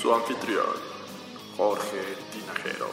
[0.00, 0.64] Su anfitrión,
[1.56, 1.96] Jorge
[2.32, 2.90] Tinajero.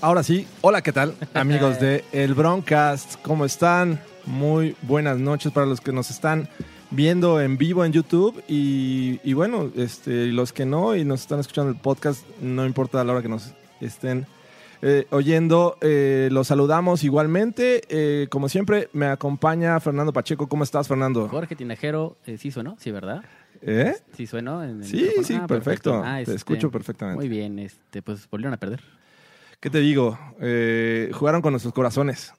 [0.00, 1.16] Ahora sí, hola, ¿qué tal?
[1.32, 4.00] Amigos de El Broncast, ¿cómo están?
[4.26, 6.48] Muy buenas noches para los que nos están
[6.90, 11.38] viendo en vivo en YouTube y, y bueno, este, los que no y nos están
[11.40, 14.26] escuchando el podcast, no importa la hora que nos estén
[14.82, 17.82] eh, oyendo, eh, los saludamos igualmente.
[17.88, 20.48] Eh, como siempre, me acompaña Fernando Pacheco.
[20.48, 21.28] ¿Cómo estás, Fernando?
[21.28, 23.22] Jorge Tinajero, sí sueno, sí, ¿verdad?
[23.62, 23.94] ¿Eh?
[24.16, 24.62] Sí sueno.
[24.62, 25.24] En el Sí, micrófono?
[25.26, 26.02] sí, Ah, perfecto.
[26.04, 27.18] Ah, Te este, escucho perfectamente.
[27.20, 28.80] Muy bien, este, pues volvieron a perder.
[29.60, 30.18] ¿Qué te digo?
[30.40, 32.32] Eh, jugaron con nuestros corazones.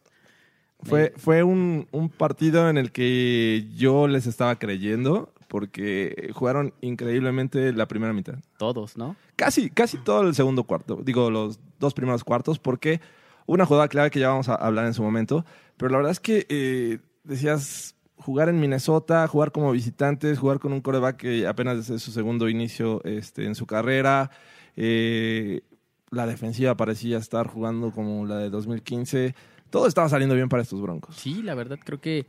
[0.84, 7.72] Fue, fue un, un partido en el que yo les estaba creyendo porque jugaron increíblemente
[7.74, 8.36] la primera mitad.
[8.58, 9.16] Todos, ¿no?
[9.36, 11.00] Casi, casi todo el segundo cuarto.
[11.04, 13.02] Digo, los dos primeros cuartos, porque
[13.46, 15.46] una jugada clave que ya vamos a hablar en su momento.
[15.78, 20.74] Pero la verdad es que eh, decías jugar en Minnesota, jugar como visitantes, jugar con
[20.74, 24.32] un coreback que apenas es su segundo inicio este, en su carrera.
[24.76, 25.62] Eh,
[26.12, 29.36] la defensiva parecía estar jugando como la de 2015.
[29.70, 31.16] Todo estaba saliendo bien para estos Broncos.
[31.16, 32.26] Sí, la verdad creo que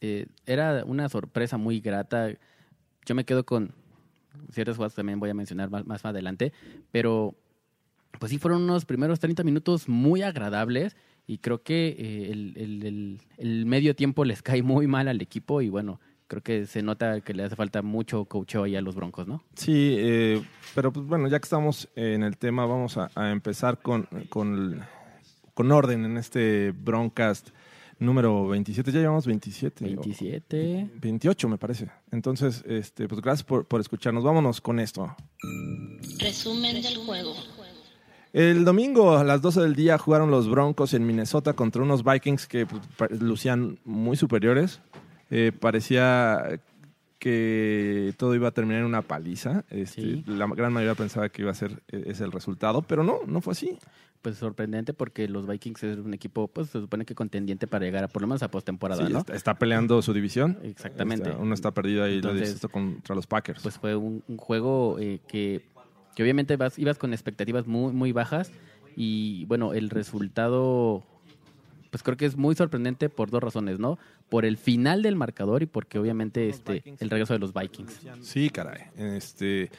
[0.00, 2.30] eh, era una sorpresa muy grata.
[3.06, 3.72] Yo me quedo con
[4.50, 6.52] ciertas jugadas que también voy a mencionar más, más adelante,
[6.90, 7.34] pero
[8.18, 10.96] pues sí fueron unos primeros 30 minutos muy agradables
[11.26, 15.20] y creo que eh, el, el- el- el medio tiempo les cae muy mal al
[15.20, 18.80] equipo y bueno, creo que se nota que le hace falta mucho coacheo ahí a
[18.82, 19.42] los Broncos, ¿no?
[19.54, 20.42] Sí, eh,
[20.74, 24.80] pero pues bueno, ya que estamos en el tema, vamos a, a empezar con, con,
[25.54, 27.50] con orden en este Broncast
[27.98, 28.90] número 27.
[28.90, 29.84] Ya llevamos 27.
[29.84, 30.90] o- 27.
[31.00, 31.88] 28 me parece.
[32.10, 34.24] Entonces, este, pues gracias por, por escucharnos.
[34.24, 35.14] Vámonos con esto.
[36.18, 37.34] Resumen del juego.
[38.32, 42.46] El domingo a las 12 del día jugaron los Broncos en Minnesota contra unos Vikings
[42.46, 44.80] que pues, lucían muy superiores.
[45.30, 46.60] Eh, parecía
[47.22, 49.64] que todo iba a terminar en una paliza.
[49.70, 50.24] Este, Sí.
[50.26, 53.40] La gran mayoría pensaba que iba a ser eh, ese el resultado, pero no, no
[53.40, 53.78] fue así.
[54.22, 58.02] Pues sorprendente porque los Vikings es un equipo, pues se supone que contendiente para llegar
[58.04, 59.20] a por lo menos a postemporada, Sí, ¿no?
[59.20, 60.58] está, está peleando su división.
[60.64, 61.30] Exactamente.
[61.30, 63.62] Está- uno está perdido ahí Entonces, Entonces, contra los Packers.
[63.62, 65.62] Pues fue un, un juego eh, que,
[66.16, 68.50] que obviamente vas, ibas con expectativas muy, muy bajas
[68.96, 71.02] y bueno, el resultado
[71.92, 73.98] pues creo que es muy sorprendente por dos razones, ¿no?
[74.30, 78.00] Por el final del marcador y porque obviamente este el regreso de los Vikings.
[78.22, 78.84] Sí, caray.
[78.96, 79.70] Este,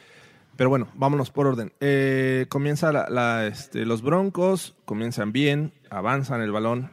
[0.56, 1.74] pero bueno, vámonos por orden.
[1.80, 6.92] Eh, comienza la, la, este, los Broncos, comienzan bien, avanzan el balón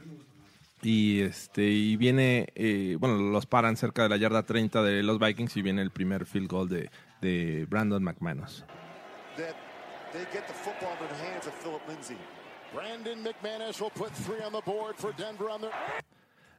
[0.82, 5.18] y este y viene, eh, bueno, los paran cerca de la yarda 30 de los
[5.18, 8.64] Vikings y viene el primer field goal de, de Brandon McManus.
[9.36, 9.54] that
[10.12, 12.16] they get the football into the hands of Philip Lindsay.
[12.72, 15.72] Brandon McManus will put three on the board for Denver on their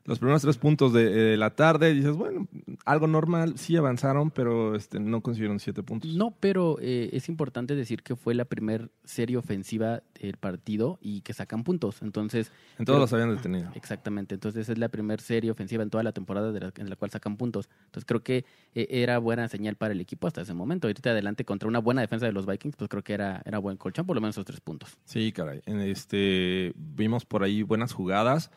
[0.06, 2.48] Los primeros tres puntos de, de la tarde, dices, bueno,
[2.86, 6.14] algo normal, sí avanzaron, pero este, no consiguieron siete puntos.
[6.16, 11.22] No, pero eh, es importante decir que fue la primer serie ofensiva del partido y
[11.22, 12.02] que sacan puntos.
[12.02, 13.72] Entonces, En todos los habían detenido.
[13.76, 16.96] Exactamente, entonces es la primera serie ofensiva en toda la temporada de la- en la
[16.96, 17.70] cual sacan puntos.
[17.86, 20.88] Entonces creo que eh, era buena señal para el equipo hasta ese momento.
[20.88, 23.78] Ahorita adelante contra una buena defensa de los Vikings, pues creo que era, era buen
[23.78, 24.98] colchón, por lo menos esos tres puntos.
[25.06, 25.62] Sí, caray.
[25.66, 28.50] En Este, vimos por ahí buenas jugadas.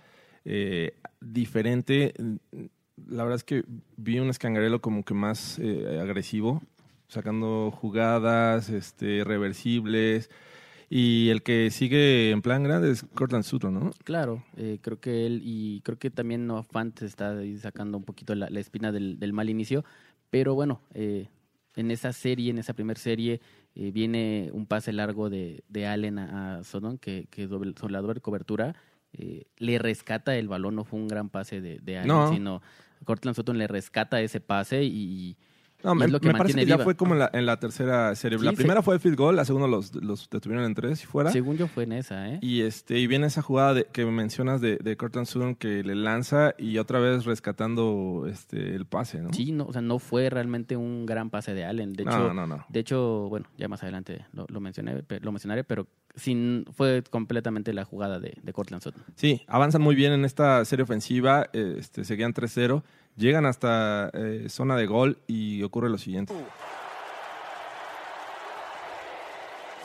[0.45, 2.15] Eh, diferente.
[3.07, 3.65] La verdad es que
[3.97, 6.63] vi un escangarelo como que más eh, agresivo,
[7.09, 10.31] sacando jugadas este, reversibles.
[10.91, 13.91] Y el que sigue en plan grande es Cortland Sutton, ¿no?
[14.05, 18.05] Claro, eh, creo que él y creo que también Noah Fant está ahí sacando un
[18.05, 19.85] poquito la, espina del, mal inicio,
[20.31, 21.29] pero bueno, eh,
[21.75, 23.41] en esa serie, en esa primera serie,
[23.75, 28.77] viene un pase largo de, Allen a, a Sodon, que, que doble, sobre la cobertura,
[29.19, 32.33] eh, le rescata el balón, no fue un gran pase de, de Allen, No.
[32.33, 32.63] sino
[33.05, 35.37] Cortland Sutton le rescata ese pase y,
[35.85, 37.59] No, me, es lo que me parece que ya fue como en la, en la
[37.61, 38.39] tercera serie.
[38.39, 41.03] Sí, la se- primera fue el field goal, la segunda los, los detuvieron en tres
[41.05, 41.31] y fuera.
[41.31, 42.39] Según yo fue en esa, ¿eh?
[42.43, 45.95] Y este y viene esa jugada de- que mencionas de, de Cortland Sutton que le
[45.95, 49.33] lanza y otra vez rescatando este el pase, ¿no?
[49.33, 51.93] Sí, no, o sea, no fue realmente un gran pase de Allen.
[51.93, 52.65] De No, hecho, no, no.
[52.69, 55.87] De hecho, bueno, ya más adelante lo, lo mencioné, lo mencionaré, pero
[56.17, 59.03] sin, fue completamente la jugada de, de Cortland Sutton.
[59.17, 62.83] Sí, avanzan muy bien en esta serie ofensiva, este, seguían 3-0,
[63.17, 66.35] llegan hasta eh, zona de gol y ocurre lo siguiente.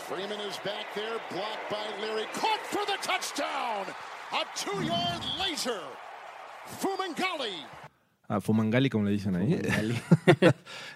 [0.07, 2.25] Freeman is back there, blocked by Leary.
[2.33, 3.85] Caught for the touchdown!
[4.31, 5.81] A two-yard laser.
[6.81, 7.65] Fumangali.
[8.27, 9.59] A Fumangali, como le dicen ahí.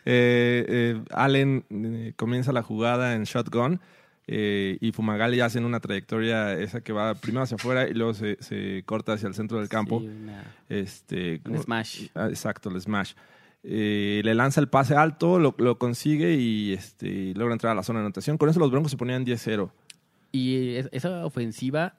[0.06, 3.80] Eh, eh, Allen eh, comienza la jugada en shotgun
[4.28, 8.38] eh, y Fumagalli hacen una trayectoria esa que va primero hacia afuera y luego se,
[8.42, 10.00] se corta hacia el centro del campo.
[10.00, 12.08] Sí, una- Este, un smash.
[12.16, 13.14] Ah, Exacto, el smash.
[13.64, 17.84] Eh, le lanza el pase alto, lo, lo consigue y este, logra entrar a la
[17.84, 18.38] zona de anotación.
[18.38, 19.72] Con eso los Broncos se ponían 10-0.
[20.32, 21.96] Y es- esa ofensiva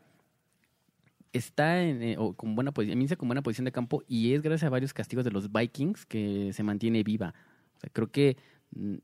[1.32, 4.66] está en, eh, o con buena posición, con buena posición de campo y es gracias
[4.66, 7.34] a varios castigos de los Vikings que se mantiene viva.
[7.76, 8.36] O sea, creo que
[8.74, 8.94] mm,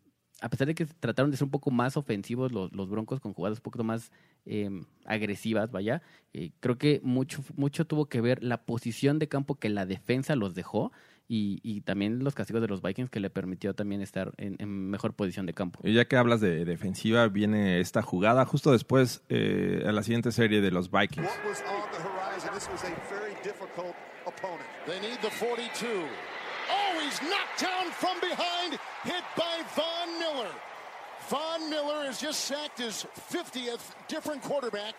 [0.40, 3.34] a pesar de que trataron de ser un poco más ofensivos los, los Broncos con
[3.34, 4.10] jugadas un poquito más
[4.46, 4.70] eh,
[5.04, 6.02] agresivas, vaya,
[6.32, 10.36] eh, creo que mucho, mucho tuvo que ver la posición de campo que la defensa
[10.36, 10.92] los dejó
[11.28, 14.90] y, y también los castigos de los Vikings que le permitió también estar en, en
[14.90, 15.80] mejor posición de campo.
[15.84, 20.32] Y ya que hablas de defensiva, viene esta jugada justo después eh, a la siguiente
[20.32, 21.28] serie de los Vikings.
[24.86, 26.39] They need the 42.
[26.70, 30.50] Oh, he's knocked down from behind, hit by Von Miller.
[31.28, 34.94] Von Miller has just sacked his 50th different quarterback.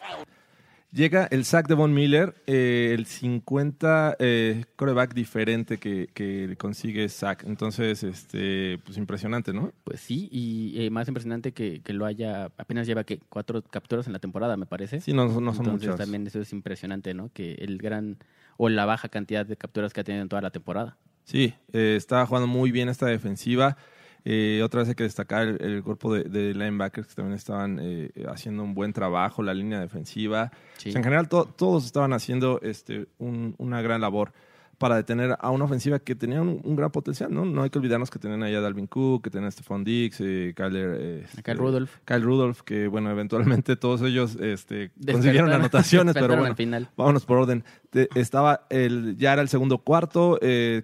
[0.94, 7.07] Llega el sack de Von Miller, eh, el 50 eh, coreback diferente que, que consigue
[7.07, 7.45] sack.
[7.45, 9.71] Entonces, este, pues impresionante, ¿no?
[9.85, 14.06] Pues sí, y eh, más impresionante que, que lo haya, apenas lleva que cuatro capturas
[14.07, 15.00] en la temporada, me parece.
[15.00, 15.95] Sí, no, no son Entonces muchas.
[15.95, 17.29] también eso es impresionante, ¿no?
[17.33, 18.17] Que el gran,
[18.57, 20.97] o la baja cantidad de capturas que ha tenido en toda la temporada.
[21.23, 23.77] Sí, eh, estaba jugando muy bien esta defensiva.
[24.23, 27.79] Eh, otra vez hay que destacar el, el cuerpo de, de linebackers que también estaban
[27.81, 30.51] eh, haciendo un buen trabajo, la línea defensiva.
[30.77, 30.89] Sí.
[30.89, 34.31] O sea, en general, to- todos estaban haciendo este, un- una gran labor
[34.81, 37.45] para detener a una ofensiva que tenía un, un gran potencial, ¿no?
[37.45, 40.19] No hay que olvidarnos que tenían allá a Dalvin Cook, que tenían a Stephon Diggs,
[40.21, 41.91] eh, Kyler, eh, A Kyle este, Rudolph.
[42.03, 46.89] Kyle Rudolph, que bueno, eventualmente todos ellos este, consiguieron anotaciones, pero bueno, al final.
[46.97, 47.63] Vámonos por orden.
[47.91, 50.81] Te- estaba el, ya era el segundo cuarto, eh,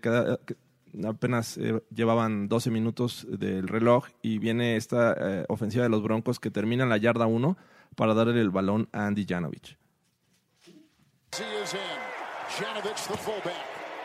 [1.03, 6.39] apenas eh, llevaban 12 minutos del reloj y viene esta eh, ofensiva de los Broncos
[6.39, 7.57] que termina en la yarda 1
[7.95, 9.75] para darle el balón a Andy Janovich.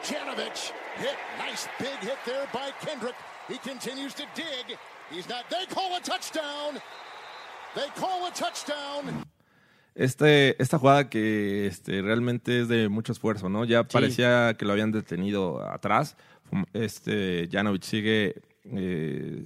[0.02, 1.16] Janovich, hit.
[1.38, 3.14] Nice big hit there by Kendrick.
[3.48, 4.76] He continues to dig.
[5.10, 5.48] He's not.
[5.48, 6.80] They call a touchdown.
[7.74, 9.24] They call a touchdown.
[9.94, 13.64] Este, esta jugada que este, realmente es de mucho esfuerzo, ¿no?
[13.64, 16.16] Ya parecía que lo habían detenido atrás.
[16.72, 19.44] Este, Janovich sigue eh,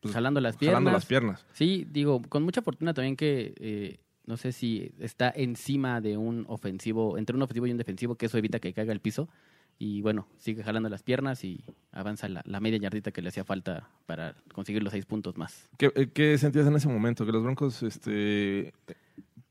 [0.00, 0.92] pues, jalando las jalando piernas.
[0.92, 1.46] las piernas.
[1.52, 6.44] Sí, digo, con mucha fortuna también que eh, no sé si está encima de un
[6.48, 9.28] ofensivo, entre un ofensivo y un defensivo, que eso evita que caiga al piso.
[9.78, 11.62] Y bueno, sigue jalando las piernas y
[11.92, 15.68] avanza la, la media yardita que le hacía falta para conseguir los seis puntos más.
[15.76, 17.26] ¿Qué, eh, qué sentías en ese momento?
[17.26, 18.72] Que los Broncos este,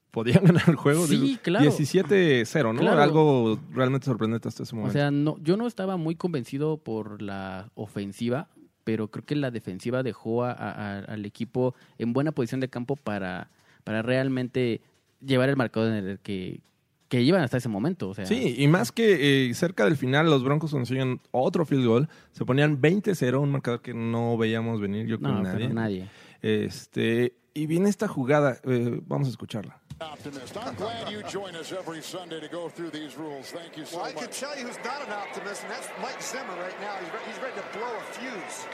[0.09, 1.05] podían ganar el juego.
[1.05, 1.69] Sí, claro.
[1.69, 2.79] 17-0, ¿no?
[2.81, 3.01] Claro.
[3.01, 4.93] Algo realmente sorprendente hasta ese O momento.
[4.93, 8.47] sea, no, yo no estaba muy convencido por la ofensiva,
[8.83, 12.95] pero creo que la defensiva dejó a- a- al equipo en buena posición de campo
[12.95, 13.51] para,
[13.83, 14.81] para realmente
[15.23, 16.61] llevar el marcador en el que,
[17.15, 18.09] que iban hasta ese momento.
[18.09, 21.85] O sea, sí, y más que eh, cerca del final los Broncos consiguen otro field
[21.85, 22.09] goal.
[22.31, 25.59] Se ponían 20-0, un marcador que no veíamos venir, yo creo no, nadie.
[25.59, 26.09] pero nadie.
[26.41, 29.79] Este, y viene esta jugada, eh, vamos a escucharla.
[30.01, 30.57] Optimist.
[30.57, 33.47] I'm glad you join us every Sunday to go through these rules.
[33.53, 34.37] Thank you so Well, I can much.
[34.39, 36.99] tell you who's not an optimist, and that's Mike Zimmer right now.
[36.99, 38.67] He's, re- he's ready to blow a fuse.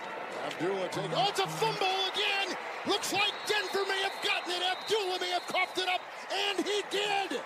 [0.50, 1.14] Abdullah take.
[1.14, 2.58] Oh, it's a fumble again.
[2.90, 4.64] Looks like Denver may have gotten it.
[4.66, 6.02] Abdullah may have coughed it up,
[6.34, 7.38] and he did.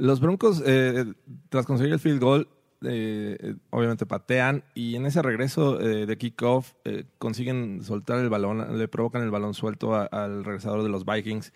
[0.00, 1.04] Los Broncos, eh,
[1.48, 2.48] tras conseguir el field goal,
[2.82, 8.28] eh, eh, obviamente patean y en ese regreso eh, de kickoff eh, consiguen soltar el
[8.30, 11.52] balón, le provocan el balón suelto a- al regresador de los Vikings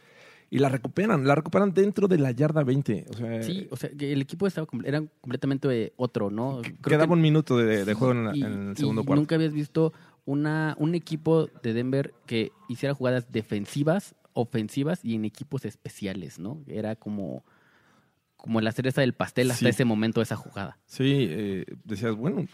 [0.50, 3.06] y la recuperan, la recuperan dentro de la yarda 20.
[3.08, 6.60] O sea, Sí, o sea, el equipo estaba era completamente eh, otro, ¿no?
[6.62, 9.20] Creo quedaba que- un minuto de, de juego y- en el y segundo cuarto.
[9.20, 9.92] Nunca habías visto
[10.24, 16.60] una, un equipo de Denver que hiciera jugadas defensivas, ofensivas y en equipos especiales, ¿no?
[16.66, 17.44] Era como,
[18.42, 19.68] como la cereza del pastel hasta Sí.
[19.70, 20.78] ese momento esa jugada.
[20.84, 22.44] Sí, eh, decías, bueno,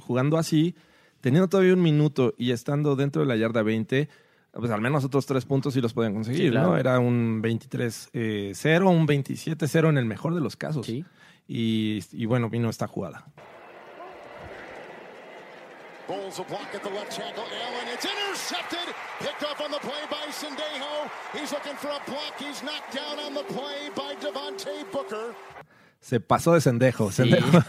[0.00, 0.74] jugando así,
[1.20, 4.08] teniendo todavía un minuto y estando dentro de la yarda 20,
[4.52, 6.68] pues al menos otros tres puntos sí los pueden conseguir, Sí, claro.
[6.70, 6.76] ¿no?
[6.78, 10.86] Era un 23-0, un 27-0 en el mejor de los casos.
[10.86, 11.04] Sí.
[11.46, 13.26] Y, y bueno, vino esta jugada.
[16.08, 17.44] Bowles a block at the left tackle.
[17.44, 18.94] Allen, it's intercepted.
[19.20, 21.10] Picked off on the play by Sendejo.
[21.32, 22.34] He's looking for a block.
[22.38, 25.34] He's knocked down on the play by Devontae Booker.
[26.00, 27.10] Se pasó de sendejo.
[27.10, 27.22] Sí.
[27.24, 27.60] sendejo.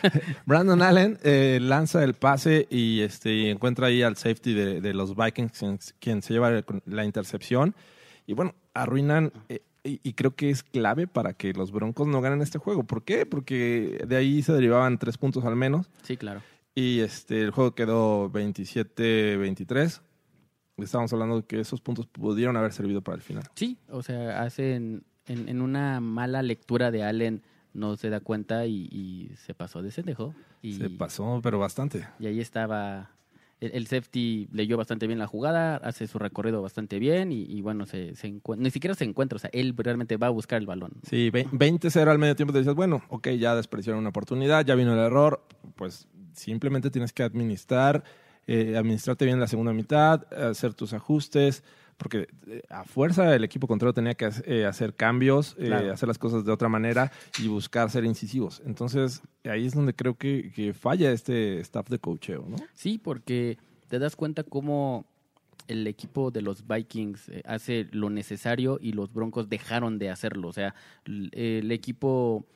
[0.46, 5.14] Brandon Allen eh, lanza el pase y este, encuentra ahí al safety de, de los
[5.14, 6.50] Vikings, quien, quien se lleva
[6.86, 7.74] la intercepción.
[8.26, 9.32] Y bueno, arruinan.
[9.48, 12.84] eh, y, y creo que es clave para que los Broncos no ganen este juego.
[12.84, 13.26] ¿Por qué?
[13.26, 15.90] Porque de ahí se derivaban tres puntos al menos.
[16.02, 16.40] Sí, claro.
[16.74, 20.00] Y este, el juego quedó 27-23.
[20.78, 23.44] Estábamos hablando de que esos puntos pudieron haber servido para el final.
[23.54, 27.42] Sí, o sea, hacen en, en una mala lectura de Allen
[27.74, 30.34] no se da cuenta y, y se pasó de sendejo.
[30.62, 32.06] Y, Se pasó, pero bastante.
[32.18, 33.10] y ahí estaba.
[33.60, 37.62] El, el safety leyó bastante bien la jugada, hace su recorrido bastante bien y, y
[37.62, 38.12] bueno, se,
[38.58, 40.90] ni siquiera se encuentra, o sea, él realmente va a buscar el balón.
[41.08, 44.74] Sí, ve- 20-0 al medio tiempo te dices, bueno, ok, ya desperdiciaron una oportunidad, ya
[44.74, 48.04] vino el error, pues simplemente tienes que administrar,
[48.46, 51.64] eh, administrarte bien la segunda mitad, hacer tus ajustes,
[51.96, 56.18] porque eh, a fuerza el equipo contrario tenía que eh, hacer cambios, eh, hacer las
[56.18, 58.62] cosas de otra manera y buscar ser incisivos.
[58.66, 62.56] Entonces, ahí es donde creo que, que falla este staff de coacheo, ¿no?
[62.74, 65.06] Sí, porque te das cuenta cómo
[65.68, 70.48] el equipo de los Vikings hace lo necesario y los Broncos dejaron de hacerlo.
[70.48, 70.74] O sea,
[71.06, 72.46] el equipo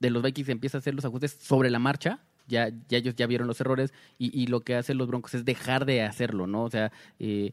[0.00, 2.20] de los Vikings empieza a hacer los ajustes sobre la marcha.
[2.48, 5.44] Ya, ya ellos ya vieron los errores y, y lo que hacen los Broncos es
[5.44, 6.62] dejar de hacerlo, ¿no?
[6.64, 7.52] O sea, eh,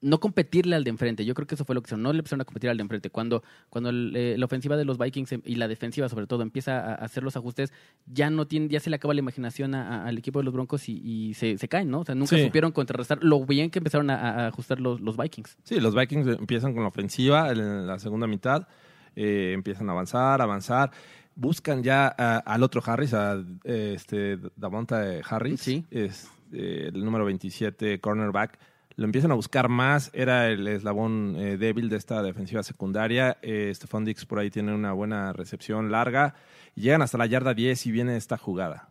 [0.00, 1.24] no competirle al de enfrente.
[1.24, 1.96] Yo creo que eso fue lo que hizo.
[1.96, 3.08] No le empezaron a competir al de enfrente.
[3.08, 6.42] Cuando, cuando el, eh, la ofensiva de los Vikings em- y la defensiva, sobre todo,
[6.42, 7.72] empieza a, a hacer los ajustes,
[8.04, 10.52] ya no tiene, ya se le acaba la imaginación a- a- al equipo de los
[10.52, 12.00] Broncos y, y se, se caen, ¿no?
[12.00, 12.42] O sea, nunca Sí.
[12.44, 15.56] supieron contrarrestar lo bien que empezaron a, a ajustar los, los Vikings.
[15.62, 18.68] Sí, los Vikings empiezan con la ofensiva en la segunda mitad,
[19.16, 20.90] eh, empiezan a avanzar, avanzar,
[21.36, 25.84] buscan ya a- al otro Harris, a eh, este Davonta Harris, Sí.
[25.90, 28.58] es, eh, el número 27 cornerback.
[28.96, 33.38] Lo empiezan a buscar más, era el eslabón eh, débil de esta defensiva secundaria.
[33.42, 36.34] Eh, Stephon Dix por ahí tiene una buena recepción larga.
[36.76, 38.88] Llegan hasta la yarda 10 y viene esta jugada.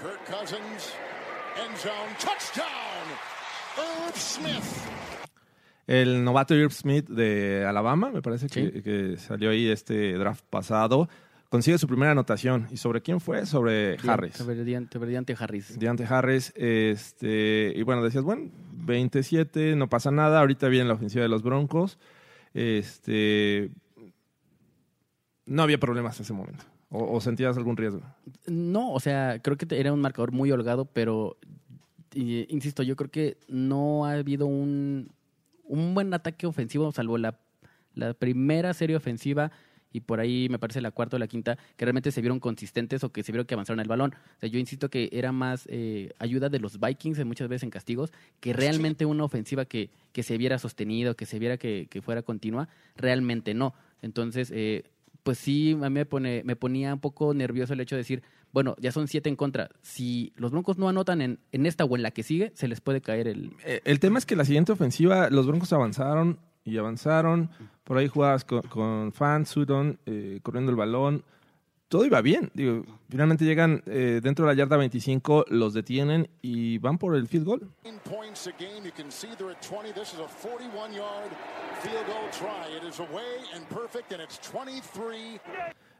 [0.00, 0.94] Kirk Cousins,
[1.64, 3.06] end zone, touchdown.
[3.76, 5.01] Herb Smith.
[5.92, 8.82] El novato Irv Smith de Alabama, me parece que, Sí.
[8.82, 11.06] que salió ahí este draft pasado,
[11.50, 12.66] consigue su primera anotación.
[12.70, 13.44] ¿Y sobre quién fue?
[13.44, 14.32] Sobre Harris.
[14.36, 15.78] Sobre Diante, sobre Diante Harris.
[15.78, 16.50] Deante Harris.
[16.56, 20.40] Este, y bueno, decías, bueno, 27, no pasa nada.
[20.40, 21.98] Ahorita viene la ofensiva de los Broncos.
[22.54, 23.70] Este,
[25.44, 26.64] no había problemas en ese momento.
[26.88, 28.00] ¿O, o sentías algún riesgo?
[28.46, 31.36] No, o sea, creo que era un marcador muy holgado, pero
[32.14, 35.10] insisto, yo creo que no ha habido un,
[35.64, 37.38] un buen ataque ofensivo, salvo la,
[37.94, 39.52] la primera serie ofensiva
[39.92, 43.04] y por ahí me parece la cuarta o la quinta, que realmente se vieron consistentes
[43.04, 44.14] o que se vieron que avanzaron el balón.
[44.14, 47.64] O sea, yo insisto que era más eh, ayuda de los Vikings en muchas veces
[47.64, 51.88] en castigos que realmente una ofensiva que, que se viera sostenido, que se viera que,
[51.90, 53.74] que fuera continua, realmente no.
[54.00, 54.84] Entonces, eh,
[55.22, 58.22] pues sí, a mí me, pone, me ponía un poco nervioso el hecho de decir,
[58.52, 59.70] bueno, ya son siete en contra.
[59.80, 62.80] Si los Broncos no anotan en, en esta o en la que sigue, se les
[62.80, 63.52] puede caer el...
[63.64, 67.50] Eh, El tema es que la siguiente ofensiva, los Broncos avanzaron y avanzaron.
[67.84, 71.24] Por ahí jugadas con, con Fan, Sutton, eh, corriendo el balón.
[71.88, 72.50] Todo iba bien.
[72.54, 77.26] Digo, finalmente llegan eh, dentro de la yarda 25, los detienen y van por el
[77.28, 77.68] field goal.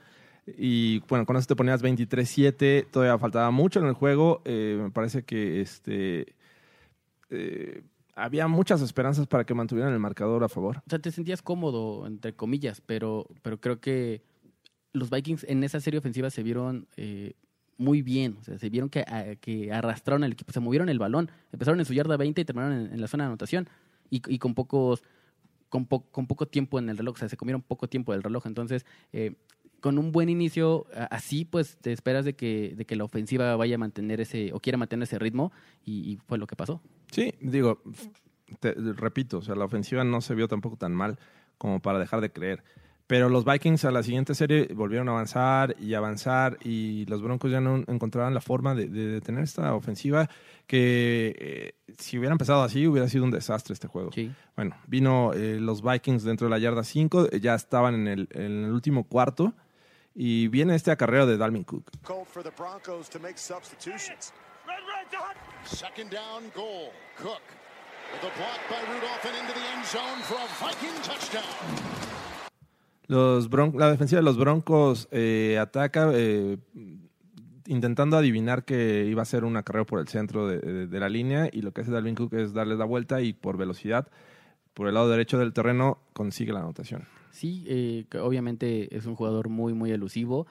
[0.59, 2.87] Y bueno, con eso te ponías 23-7.
[2.91, 4.43] Todavía faltaba mucho en el juego.
[4.45, 6.35] Eh, me parece que este,
[7.31, 7.83] eh,
[8.15, 10.79] había muchas esperanzas para que mantuvieran el marcador a favor.
[10.79, 14.23] O sea, te sentías cómodo, entre comillas, pero, pero creo que
[14.93, 16.89] los Vikings en esa serie ofensiva se vieron
[17.79, 18.37] muy bien.
[18.41, 19.05] O sea, se vieron que,
[19.41, 21.31] que arrastraron al equipo, se movieron el balón.
[21.53, 23.69] Empezaron en su yarda 20 y terminaron en, en la zona de anotación.
[24.11, 25.05] Y, y con pocos
[25.71, 28.23] con, po- con poco tiempo en el reloj, o sea, se comieron poco tiempo del
[28.23, 28.47] reloj.
[28.47, 29.37] Entonces, eh,
[29.81, 33.77] con un buen inicio así, pues te esperas de que, de que la ofensiva vaya
[33.77, 35.53] a mantener ese, o quiera mantener ese ritmo,
[35.85, 36.83] y, fue lo que pasó.
[37.11, 37.81] Sí, digo,
[38.97, 41.19] repito, o sea, la ofensiva no se vio tampoco tan mal
[41.57, 42.63] como para dejar de creer.
[43.11, 47.51] Pero los Vikings a la siguiente serie volvieron a avanzar y avanzar y los Broncos
[47.51, 50.31] ya no encontraban la forma de, de detener esta ofensiva
[50.69, 54.13] que eh, si hubiera empezado así hubiera sido un desastre este juego.
[54.13, 54.31] Sí.
[54.55, 58.67] Bueno, vino eh, los Vikings dentro de la yarda 5, ya estaban en el, en
[58.67, 59.55] el último cuarto
[60.15, 61.91] Y viene este acarreo de Dalvin Cook.
[65.65, 66.93] Second down goal.
[67.17, 67.43] Cook
[68.13, 72.30] with a block by Rudolph and into the end zone for a Viking touchdown.
[73.11, 76.59] Los Bron- la defensiva de los Broncos eh, ataca eh,
[77.67, 81.63] intentando adivinar que iba a ser un acarreo por el centro de, la línea y
[81.63, 84.07] lo que hace Dalvin Cook es darle la vuelta y por velocidad,
[84.75, 87.03] por el lado derecho del terreno, consigue la anotación.
[87.33, 90.47] Sí, eh, obviamente es un jugador muy, muy elusivo.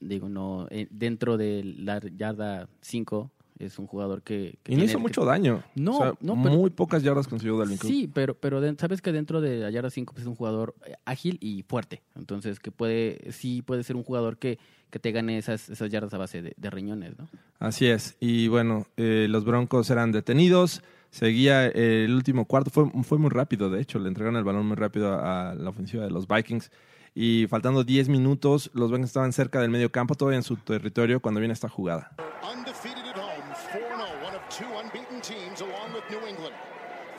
[0.00, 4.58] Digo, no, eh, dentro de la yarda 5 es un jugador que...
[4.62, 5.62] que Y no hizo que- mucho daño.
[5.74, 7.88] No, O sea, no, pero- muy pocas yardas consiguió Dalvin Cook.
[7.90, 10.74] Sí, pero, pero de- sabes que dentro de la yarda 5 pues, es un jugador
[10.86, 12.02] eh, ágil y fuerte.
[12.16, 14.58] Entonces, que puede, sí puede ser un jugador que,
[14.90, 17.28] que te gane esas, esas yardas a base de, de riñones, ¿no?
[17.58, 18.16] Así es.
[18.20, 20.82] Y bueno, eh, los Broncos eran detenidos.
[21.10, 22.70] Seguía eh, el último cuarto.
[22.70, 23.98] Fue, fue muy rápido, de hecho.
[23.98, 26.70] Le entregaron el balón muy rápido a, a la ofensiva de los Vikings.
[27.14, 31.20] Y faltando 10 minutos, los Vikings estaban cerca del medio campo, todavía en su territorio,
[31.20, 32.10] cuando viene esta jugada.
[32.42, 36.54] Undefeated at home, 4-0, one of two unbeaten teams along with New England.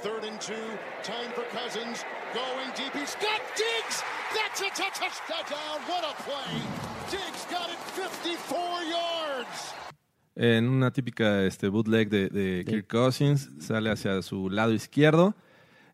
[0.01, 0.53] Third and two,
[1.03, 2.91] time for Cousins, going deep.
[2.99, 4.01] He's got Diggs!
[4.63, 5.81] That's a touch- touchdown!
[5.89, 6.61] What a play!
[7.11, 8.57] Diggs got it 54
[8.89, 9.73] yards!
[10.35, 15.35] En una típica este, bootleg de, de Kirk Cousins, sale hacia su lado izquierdo,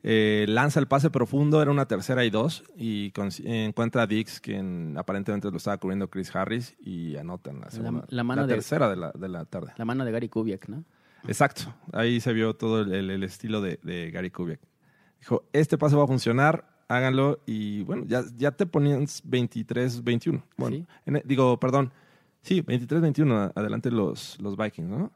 [0.03, 3.11] eh, lanza el pase profundo, era una tercera y dos, y
[3.43, 8.23] encuentra a Dix, quien aparentemente lo estaba cubriendo Chris Harris, y anotan la segunda, la
[8.23, 9.73] mano de- tercera de la, de la tarde.
[9.77, 10.85] La mano de Gary Kubiak, ¿no?
[11.27, 14.61] Exacto, ahí se vio todo el estilo de, de Gary Kubiak.
[15.19, 20.43] Dijo, este pase va a funcionar, háganlo, y bueno, ya, ya te ponían 23-21.
[20.58, 20.86] Bueno, Sí.
[21.05, 21.91] en- digo, perdón,
[22.41, 25.12] sí, 23-21, adelante los, los Vikings, ¿no?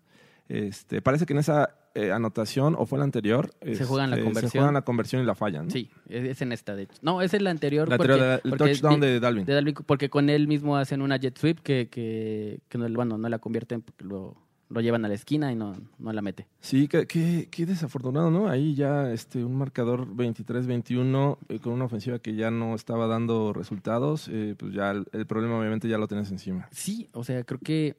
[0.48, 4.24] Este, parece que en esa eh, anotación, o fue la anterior, Se juegan la este,
[4.26, 4.52] conversión.
[4.52, 5.66] Se juegan la conversión y la fallan.
[5.66, 5.72] ¿no?
[5.72, 6.96] Sí, es, en esta, de hecho.
[7.04, 7.88] No, es el anterior.
[7.88, 9.46] La porque, anterior, el porque touchdown de Dalvin.
[9.46, 13.18] de Dalvin, Porque con él mismo hacen una jet sweep que, que, que no, bueno,
[13.20, 14.36] no la convierten, porque lo,
[14.70, 16.48] lo llevan a la esquina y no, no la mete.
[16.60, 18.48] Sí, qué, qué, desafortunado, ¿no?
[18.48, 23.54] Ahí ya este, un marcador 23-21 eh, con una ofensiva que ya no estaba dando
[23.54, 26.68] resultados, eh, pues ya el, el problema obviamente ya lo tienes encima.
[26.72, 27.98] Sí, o sea, creo que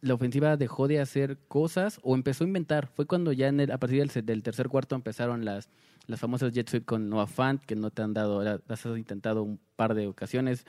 [0.00, 2.86] la ofensiva dejó de hacer cosas o empezó a inventar.
[2.88, 5.68] Fue cuando ya en el- a partir del, tercer cuarto empezaron las,
[6.06, 8.98] las famosas jet sweep con Noah Fant, que no te han dado, la- las has
[8.98, 10.64] intentado un par de ocasiones,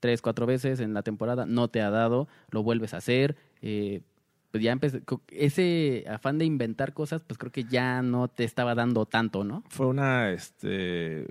[0.00, 3.36] tres, cuatro veces en la temporada, no te ha dado, lo vuelves a hacer.
[3.60, 4.02] eh,
[4.52, 8.74] pues ya empecé, ese afán de inventar cosas, pues creo que ya no te estaba
[8.74, 9.64] dando tanto, ¿no?
[9.70, 11.26] Fue una, este,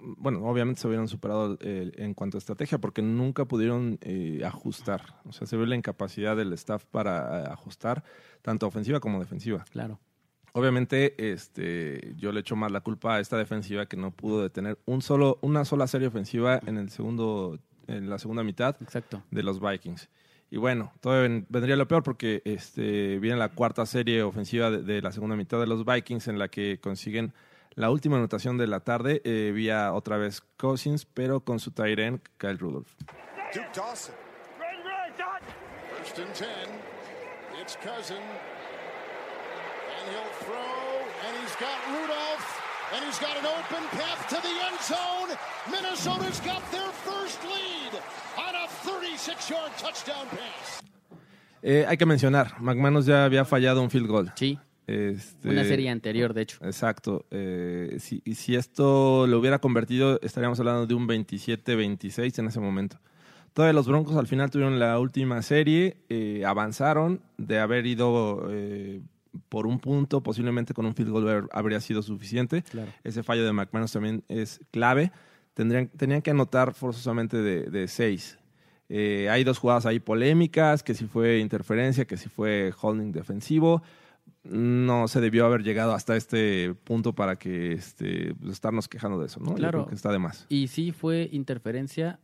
[0.00, 5.14] bueno, obviamente se hubieran superado eh, en cuanto a estrategia porque nunca pudieron eh, ajustar.
[5.24, 8.02] O sea, se ve la incapacidad del staff para eh, ajustar
[8.42, 9.64] tanto ofensiva como defensiva.
[9.70, 10.00] Claro.
[10.52, 14.78] Obviamente, este, yo le echo más la culpa a esta defensiva que no pudo detener
[14.84, 19.22] un solo, una sola serie ofensiva en el segundo, en la segunda mitad Exacto.
[19.30, 20.10] de los Vikings.
[20.52, 24.82] Y bueno, todavía ven- vendría lo peor porque este, viene la cuarta serie ofensiva de,
[24.82, 27.32] de la segunda mitad de los Vikings en la que consiguen
[27.74, 31.98] la última anotación de la tarde eh, vía otra vez Cousins, pero con su tight
[31.98, 32.92] end Kyle Rudolph.
[33.54, 34.14] Duke Dawson.
[35.98, 36.48] First and 10.
[37.62, 38.18] It's Cousin.
[38.18, 42.61] And he'll throw, and he's got Rudolph,
[42.94, 45.30] and he's got an open path to the end zone.
[45.70, 47.92] Minnesota's got their first lead
[48.36, 50.80] on a 36-yard touchdown pass.
[51.62, 54.32] Eh, hay que mencionar, McManus ya había fallado un field goal.
[54.34, 56.58] Sí, Este, una serie anterior, de hecho.
[56.64, 57.24] Exacto.
[57.30, 62.58] Eh, si, y si esto lo hubiera convertido, estaríamos hablando de un 27-26 en ese
[62.58, 62.98] momento.
[63.52, 69.00] Todavía los Broncos al final tuvieron la última serie, eh, avanzaron de haber ido eh,
[69.48, 72.62] por un punto, posiblemente con un field goal habría sido suficiente.
[72.62, 72.90] Claro.
[73.04, 75.10] Ese fallo de McManus también es clave.
[75.54, 78.38] Tendrían, tenían que anotar forzosamente de, de seis.
[78.88, 83.82] Eh, hay dos jugadas ahí polémicas, que si fue interferencia, que si fue holding defensivo.
[84.44, 89.26] No se debió haber llegado hasta este punto para que este, pues, estarnos quejando de
[89.26, 89.50] eso, ¿no?
[89.50, 89.78] Yo Claro.
[89.80, 90.46] creo que está de más.
[90.48, 92.18] Y sí fue interferencia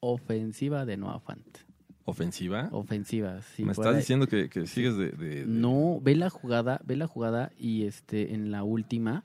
[0.00, 1.58] ofensiva de Noah Fant.
[2.04, 2.68] ¿Ofensiva?
[2.72, 3.64] Ofensiva, sí.
[3.64, 7.06] Me estás diciendo que, que sigues de, de- de- No, ve la jugada, ve la
[7.06, 9.24] jugada y este en la última,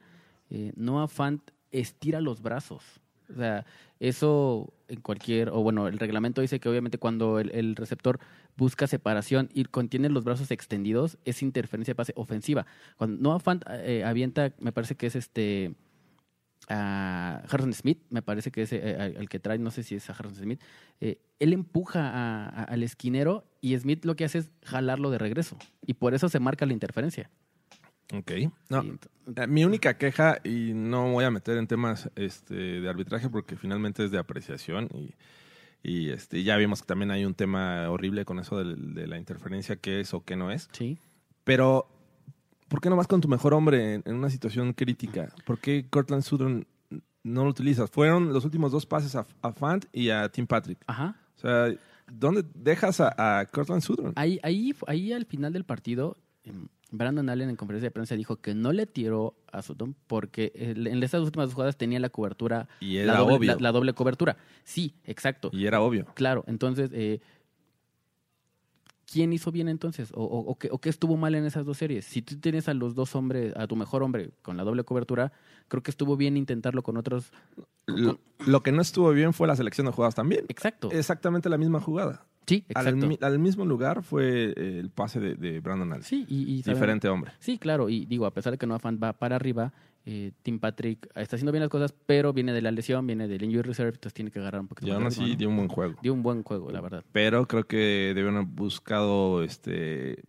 [0.50, 2.84] eh, Noah Fant estira los brazos.
[3.30, 3.66] O sea,
[4.00, 8.20] eso en cualquier, o bueno, el reglamento dice que obviamente cuando el, el receptor
[8.58, 12.66] busca separación y contiene los brazos extendidos, es interferencia de pase ofensiva.
[12.98, 15.76] Cuando Noah Fant eh, avienta, me parece que es este
[16.68, 20.10] a Harrison Smith, me parece que es eh, el que trae, no sé si es
[20.10, 20.62] a Harrison Smith,
[21.02, 25.18] eh, él empuja a- a- al esquinero y Smith lo que hace es jalarlo de
[25.18, 25.58] regreso.
[25.86, 27.30] Y por eso se marca la interferencia.
[28.14, 28.32] Ok.
[28.70, 28.84] No,
[29.36, 33.56] eh, mi única queja, y no voy a meter en temas este, de arbitraje porque
[33.56, 35.14] finalmente es de apreciación y
[35.82, 39.18] Y este, ya vimos que también hay un tema horrible con eso del- de, la
[39.18, 40.68] interferencia, qué es o qué no es.
[40.74, 40.98] Sí.
[41.46, 41.88] Pero,
[42.70, 45.34] ¿por qué no vas con tu mejor hombre en, en una situación crítica?
[45.46, 46.66] ¿Por qué Cortland Sutton
[47.24, 47.90] no lo utilizas?
[47.92, 50.80] Fueron los últimos dos pases a, a Fant y a Tim Patrick.
[50.88, 51.16] Ajá.
[51.36, 51.74] O sea,
[52.12, 54.14] ¿dónde dejas a, a Cortland Sutton?
[54.16, 58.38] Ahí, ahí, ahí al final del partido, em, Brandon Allen en conferencia de prensa dijo
[58.38, 62.68] que no le tiró a Sutton porque en estas últimas dos jugadas tenía la cobertura,
[62.80, 63.56] Y la, era doble, obvio.
[63.56, 64.38] la- la doble cobertura.
[64.64, 65.50] Sí, exacto.
[65.54, 66.06] Y era obvio.
[66.16, 67.20] Claro, entonces, eh,
[69.12, 70.12] ¿quién hizo bien entonces?
[70.14, 72.06] ¿O, o- o qué, o qué estuvo mal en esas dos series?
[72.06, 75.32] Si tú tienes a los dos hombres, a tu mejor hombre con la doble cobertura,
[75.68, 77.32] creo que estuvo bien intentarlo con otros.
[77.88, 80.46] Lo, lo que no estuvo bien fue la selección de jugadas también.
[80.50, 80.92] Exacto.
[80.92, 82.26] Exactamente la misma jugada.
[82.46, 83.08] sí, exacto.
[83.22, 86.04] al mismo lugar fue eh, el pase de, de Brandon Allen.
[86.04, 87.32] Sí, y, Diferente hombre.
[87.40, 89.74] Sí, claro, y digo, a pesar de que Noah Fant va para arriba,
[90.06, 93.44] eh, Tim Patrick está haciendo bien las cosas, pero viene de la lesión, viene del
[93.44, 95.38] injury reserve, entonces tiene que agarrar un poquito Y más aún de así ritmo, ¿no?
[95.38, 95.96] dio un buen juego.
[96.02, 97.04] Dio un buen juego, la verdad.
[97.12, 100.24] Pero creo que debieron haber buscado este,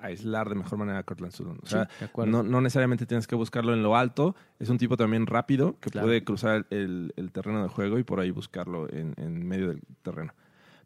[0.00, 1.58] aislar de mejor manera a Cortland Sutton.
[1.62, 1.88] O sea,
[2.26, 4.36] no, no necesariamente tienes que buscarlo en lo alto.
[4.58, 6.06] Es un tipo también rápido que Claro.
[6.06, 9.80] puede cruzar el, el terreno de juego y por ahí buscarlo en, en medio del
[10.02, 10.32] terreno.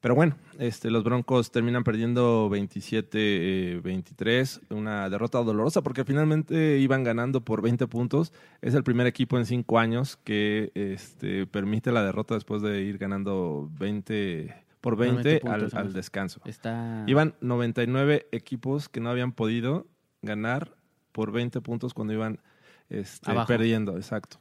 [0.00, 7.42] Pero bueno, este, los Broncos terminan perdiendo 27-23, una derrota dolorosa porque finalmente iban ganando
[7.42, 8.32] por 20 puntos.
[8.62, 12.96] Es el primer equipo en cinco años que este, permite la derrota después de ir
[12.96, 16.40] ganando 20 por 20 20 al, al descanso.
[16.46, 17.04] Está...
[17.06, 19.86] Iban 99 equipos que no habían podido
[20.22, 20.74] ganar
[21.12, 22.40] por 20 puntos cuando iban
[22.88, 24.38] este, perdiendo, exacto.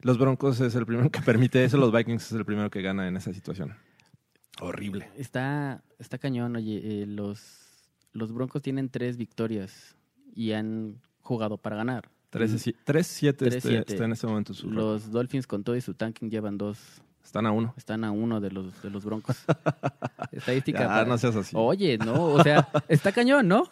[0.00, 3.06] Los Broncos es el primero que permite eso, los Vikings es el primero que gana
[3.06, 3.76] en esa situación.
[4.60, 5.08] Horrible.
[5.16, 7.40] Está, está cañón, oye, eh, los,
[8.12, 9.96] los Broncos tienen tres victorias
[10.34, 12.08] y han jugado para ganar.
[12.32, 13.84] 3-7 este, 3-7.
[13.88, 14.70] está en este momento su.
[14.70, 16.78] Los Dolphins con todo y su tanking llevan dos,
[17.22, 17.74] Están a uno.
[17.76, 19.36] están a uno de los, de los Broncos.
[20.32, 20.86] Estadística.
[20.86, 21.54] Para- no seas así.
[21.58, 23.64] Oye, no, o sea, está cañón, ¿no?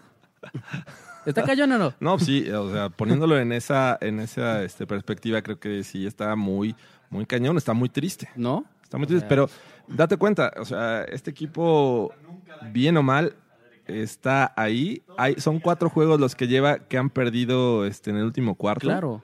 [1.26, 1.94] ¿Está cañón o no?
[2.00, 6.34] No, sí, o sea, poniéndolo en esa, en esa este, perspectiva, creo que sí está
[6.36, 6.74] muy,
[7.10, 8.28] muy cañón, está muy triste.
[8.36, 8.64] ¿No?
[8.82, 9.48] Está muy O triste, sea, pero
[9.90, 12.12] date cuenta, o sea, este equipo,
[12.72, 13.34] bien o mal,
[13.86, 15.02] está ahí.
[15.18, 18.86] Hay, son cuatro juegos los que lleva que han perdido este, en el último cuarto.
[18.86, 19.22] Claro.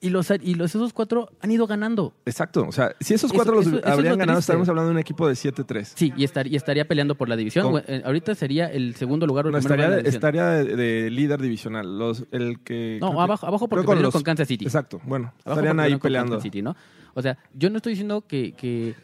[0.00, 2.12] Y los, y los esos cuatro han ido ganando.
[2.26, 4.68] Exacto, o sea, si esos Eso- cuatro los eso- eso es habrían lo ganado, estaríamos
[4.68, 5.92] hablando de un equipo de 7-3.
[5.94, 7.70] Sí, y, estar, y estaría peleando por la división.
[7.70, 11.08] Con- eh, ahorita sería el segundo lugar el No, estaría, lugar de, estaría de, de
[11.10, 12.00] líder divisional.
[12.00, 14.64] Los, el que, No, que- abajo, abajo porque con los- con Kansas City.
[14.64, 16.30] Exacto, bueno, Abajo estarían ahí con peleando.
[16.32, 16.74] Kansas City, ¿no?
[17.14, 18.96] O sea, yo no estoy diciendo que, que-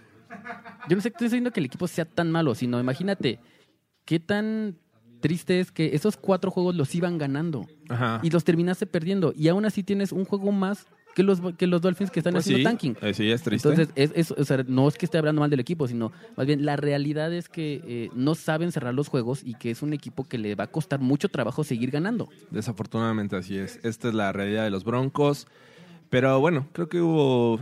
[0.88, 3.40] Yo no sé- estoy diciendo que el equipo sea tan malo, sino imagínate
[4.04, 4.76] qué tan
[5.20, 8.20] triste es que esos cuatro juegos los iban ganando Ajá.
[8.22, 9.32] y los terminaste perdiendo.
[9.36, 12.44] Y aún así tienes un juego más que los, que los Dolphins que están Pues
[12.44, 12.96] haciendo sí, tanking.
[13.02, 13.68] eh, sí, es triste.
[13.68, 16.46] Entonces, es, es- o sea, no es que esté hablando mal del equipo, sino más
[16.46, 19.92] bien la realidad es que eh, no saben cerrar los juegos y que es un
[19.92, 22.28] equipo que le va a costar mucho trabajo seguir ganando.
[22.50, 23.80] Desafortunadamente así es.
[23.82, 25.48] Esta es la realidad de los Broncos.
[26.10, 27.58] Pero bueno, creo que hubo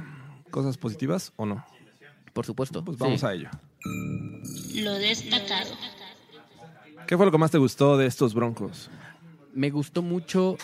[0.50, 1.64] cosas positivas o no.
[2.37, 2.85] Por supuesto.
[2.85, 3.27] Pues vamos Sí.
[3.27, 3.49] a ello.
[4.75, 5.70] Lo destacado.
[7.07, 8.90] ¿Qué fue lo que más te gustó de estos Broncos?
[9.55, 10.59] Me gustó mucho,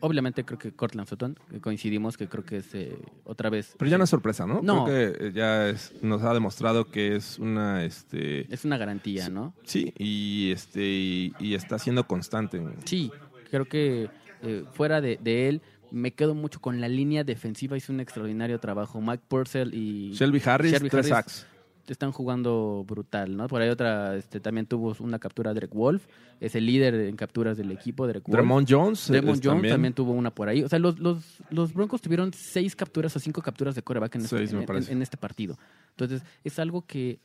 [0.00, 3.74] obviamente creo que Cortland Sutton, que coincidimos que creo que es eh, otra vez...
[3.78, 4.60] Pero ya no es sorpresa, ¿no?
[4.62, 4.84] No.
[4.84, 9.30] Creo que eh, ya es- nos ha demostrado que es una, este, Es una garantía,
[9.30, 9.54] ¿no?
[9.64, 12.60] sí, y este, y, y está siendo constante.
[12.84, 13.10] Sí,
[13.50, 14.10] creo que
[14.42, 18.58] eh, fuera de, de él me quedo mucho con la línea defensiva, hizo un extraordinario
[18.60, 19.00] trabajo.
[19.00, 21.46] Mike Purcell y Shelby Harris, Shelby tres Harris sacks.
[21.88, 23.48] están jugando brutal, ¿no?
[23.48, 26.06] Por ahí otra, este, también tuvo una captura Derek Wolf,
[26.38, 28.36] es el líder en capturas del equipo, Derek Wolf.
[28.36, 29.08] Dremont Jones.
[29.08, 29.92] Draymond es Jones también.
[29.92, 30.62] tuvo una por ahí.
[30.62, 34.20] O sea, los, los, los Broncos tuvieron seis capturas o cinco capturas de coreback en,
[34.22, 35.58] este, Seis, en- en este partido.
[35.90, 37.18] Entonces, es algo que,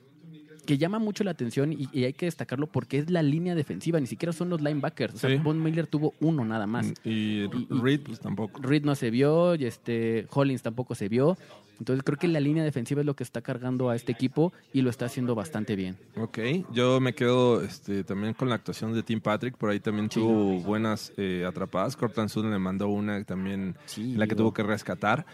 [0.65, 3.99] que llama mucho la atención y, y hay que destacarlo porque es la línea defensiva,
[3.99, 5.13] ni siquiera son los linebackers.
[5.15, 5.37] O sea, Sí.
[5.37, 6.91] Von Miller tuvo uno nada más.
[7.03, 8.61] Y, Y- Reed, pues tampoco.
[8.61, 11.37] Reed no se vio, y este Hollins tampoco se vio.
[11.77, 14.81] Entonces creo que la línea defensiva es lo que está cargando a este equipo y
[14.81, 15.97] lo está haciendo bastante bien.
[16.15, 16.39] Ok,
[16.71, 20.21] yo me quedo este, también con la actuación de Tim Patrick, por ahí también Sí.
[20.21, 21.97] tuvo buenas eh, atrapadas.
[21.97, 25.25] Cortland Sutton le mandó una también, Sí, la que tuvo que rescatar.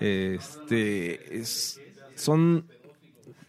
[0.00, 1.80] Este, es,
[2.14, 2.64] son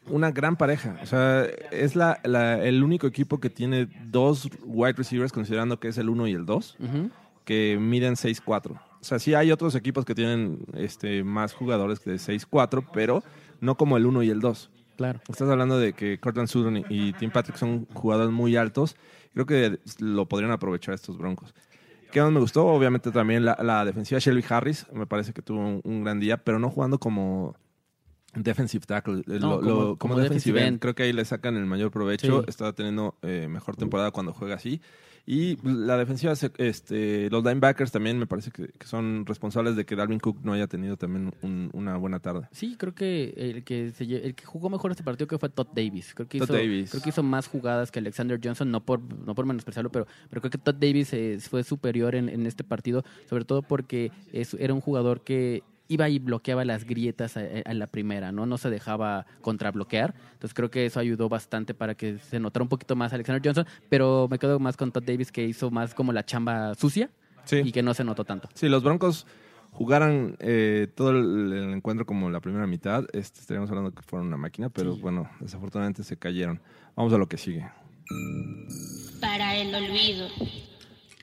[0.08, 0.98] una gran pareja.
[1.02, 5.88] O sea, es la, la- el único equipo que tiene dos wide receivers, considerando que
[5.90, 7.10] es el 1 y el 2, Ujú.
[7.46, 8.72] que miden 6'4".
[8.72, 13.24] O sea, sí hay otros equipos que tienen este, más jugadores que de 6'4", pero
[13.60, 14.70] no como el 1 y el 2.
[14.98, 15.20] Claro.
[15.28, 18.96] Estás hablando de que Cortland Sutton y- Tim Patrick son jugadores muy altos.
[19.34, 21.56] Creo que lo podrían aprovechar estos Broncos.
[22.12, 22.68] ¿Qué más me gustó?
[22.68, 24.86] Obviamente también la, la defensiva de Shelby Harris.
[24.94, 27.56] Me parece que tuvo un, un gran día, pero no jugando como,
[28.36, 30.68] defensive tackle, eh, No, lo- lo- como- como, como defensive defensive end.
[30.76, 30.80] end.
[30.80, 32.40] Creo que ahí le sacan el mayor provecho.
[32.42, 32.46] Sí.
[32.48, 34.82] Está teniendo eh, mejor temporada cuando juega así.
[35.24, 39.96] Y la defensiva, este, los linebackers también me parece que, que son responsables de que
[39.96, 42.48] Dalvin Cook no haya tenido también un- una buena tarde.
[42.52, 45.68] Sí, creo que el que se el que jugó mejor este partido que fue Todd
[45.76, 46.16] Davis.
[46.16, 46.90] Creo que Todd hizo, Davis.
[46.90, 50.42] creo que hizo más jugadas que Alexander Johnson, no por no por menospreciarlo, pero pero
[50.42, 54.56] creo que Todd Davis eh, fue superior en, en este partido, sobre todo porque es-
[54.56, 55.62] era un jugador que
[55.92, 58.46] iba y bloqueaba las grietas a, a la primera, ¿no?
[58.46, 60.14] No se dejaba contrabloquear.
[60.34, 63.66] Entonces creo que eso ayudó bastante para que se notara un poquito más Alexander Johnson,
[63.90, 67.10] pero me quedo más con Todd Davis que hizo más como la chamba sucia
[67.44, 67.58] Sí.
[67.66, 68.50] y que no se notó tanto.
[68.54, 69.26] Si los Broncos
[69.72, 74.28] jugaran eh, todo el, el encuentro como la primera mitad, este, estaríamos hablando que fueron
[74.28, 76.60] una máquina, pero bueno, desafortunadamente se cayeron.
[76.96, 77.68] Vamos a lo que sigue.
[79.20, 80.28] Para el olvido.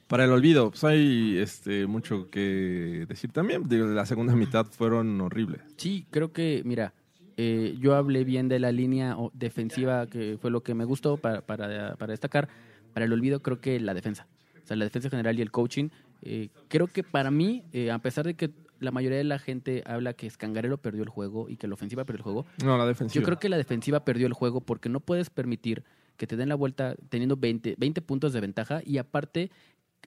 [0.09, 3.68] Para el olvido, pues hay este, mucho que decir también.
[3.68, 5.61] Digo, la segunda mitad fueron horribles.
[5.77, 6.94] Sí, creo que, mira,
[7.37, 11.42] eh, yo hablé bien de la línea defensiva, que fue lo que me gustó para,
[11.42, 12.49] para, para destacar.
[12.94, 14.27] Para el olvido, creo que la defensa.
[14.64, 15.88] O sea, la defensa general y el coaching.
[16.23, 19.83] eh, creo que para mí, eh, a pesar de que la mayoría de la gente
[19.87, 22.87] habla que Scangarello perdió el juego y que la ofensiva perdió el juego, No, la
[22.87, 23.21] defensiva.
[23.21, 25.85] yo creo que la defensiva perdió el juego porque no puedes permitir
[26.16, 29.51] que te den la vuelta teniendo 20, 20 puntos de ventaja y aparte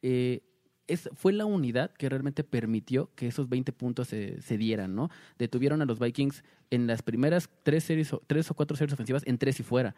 [0.02, 0.42] eh,
[0.88, 5.10] es, fue la unidad que realmente permitió que esos 20 puntos se, se dieran, ¿no?
[5.40, 9.38] Detuvieron a los Vikings en las primeras tres, series, tres o cuatro series ofensivas en
[9.38, 9.96] tres y fuera.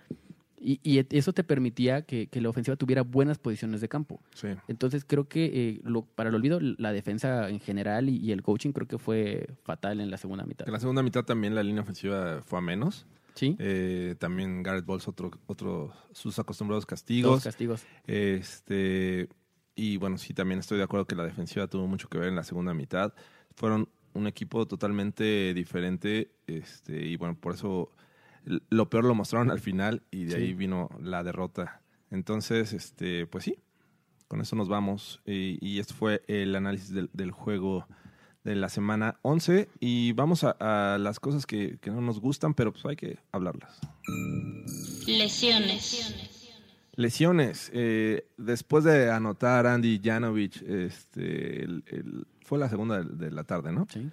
[0.66, 4.22] Y, y eso te permitía que, que la ofensiva tuviera buenas posiciones de campo.
[4.34, 4.48] Sí.
[4.70, 8.44] Entonces creo que eh, lo- para el olvido, la defensa en general y, y el
[8.44, 10.66] coaching creo que fue fatal en la segunda mitad.
[10.68, 13.06] En la segunda mitad también la línea ofensiva fue a menos.
[13.36, 17.44] Sí, Eh, también Garrett Bowles, otro, otro, sus acostumbrados dos castigos.
[17.44, 17.84] castigos.
[18.06, 19.28] Este,
[19.76, 22.36] y bueno, sí, también estoy de acuerdo que la defensiva tuvo mucho que ver en
[22.36, 23.14] la segunda mitad.
[23.56, 26.32] Fueron un equipo totalmente diferente.
[26.48, 27.92] Este, y bueno, por eso
[28.70, 30.42] lo peor lo mostraron al final y de Sí.
[30.42, 31.82] ahí vino la derrota.
[32.12, 33.58] Entonces, este, pues sí,
[34.28, 35.22] con eso nos vamos.
[35.26, 37.88] Y, y esto fue el análisis del, del juego
[38.44, 39.70] de la semana 11.
[39.80, 40.52] Y vamos a,
[40.94, 43.80] a las cosas que, que no nos gustan, pero pues hay que hablarlas.
[45.08, 45.68] Lesiones.
[45.68, 46.33] Lesiones.
[47.74, 53.44] Eh, después de anotar Andy Janovich, este, el- el- fue la segunda de, de la
[53.44, 53.88] tarde, ¿no?
[53.92, 54.10] Sí.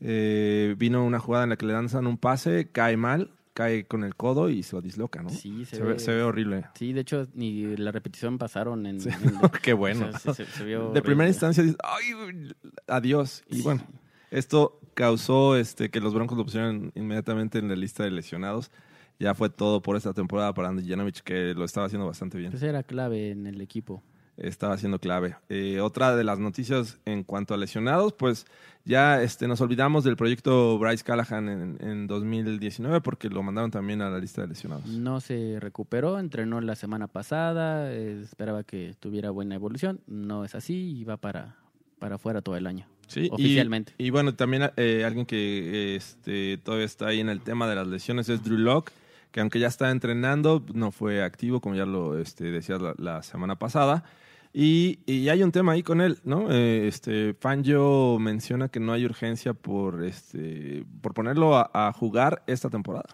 [0.00, 4.04] Eh, vino una jugada en la que le lanzan un pase, cae mal, cae con
[4.04, 5.30] el codo y se lo disloca, ¿no?
[5.30, 6.66] Sí, se se, ve- se ve horrible.
[6.74, 9.00] Sí, de hecho, ni la repetición pasaron en...
[9.00, 9.08] Sí.
[9.08, 10.08] en- Qué bueno.
[10.12, 11.02] o sea, se- se- se vio de horrible.
[11.02, 12.52] primera instancia dices, ¡ay!
[12.88, 13.44] Adiós.
[13.48, 13.86] Y bueno,
[14.30, 18.70] esto causó este, que los Broncos lo pusieran inmediatamente en la lista de lesionados.
[19.18, 22.50] Ya fue todo por esta temporada para Andy Janovich, que lo estaba haciendo bastante bien.
[22.50, 24.02] Pues era clave en el equipo.
[24.36, 25.36] estaba siendo clave.
[25.48, 28.46] Eh, otra de las noticias en cuanto a lesionados, pues
[28.84, 34.02] ya este, nos olvidamos del proyecto Bryce Callahan en, en 2019 porque lo mandaron también
[34.02, 34.86] a la lista de lesionados.
[34.86, 40.00] No se recuperó, entrenó la semana pasada, eh, esperaba que tuviera buena evolución.
[40.08, 41.54] No es así y va para,
[42.00, 42.86] para afuera todo el año.
[43.06, 43.92] Sí, y- Oficialmente.
[43.98, 47.86] Y, bueno, también eh, alguien que este, todavía está ahí en el tema de las
[47.86, 48.90] lesiones es Drew Locke,
[49.34, 53.20] que aunque ya está entrenando, no fue activo, como ya lo este, decías la, la
[53.24, 54.04] semana pasada.
[54.52, 56.52] Y, y hay un tema ahí con él, ¿no?
[56.52, 62.44] Eh, este, Fangio menciona que no hay urgencia por, este, por ponerlo a, a jugar
[62.46, 63.08] esta temporada.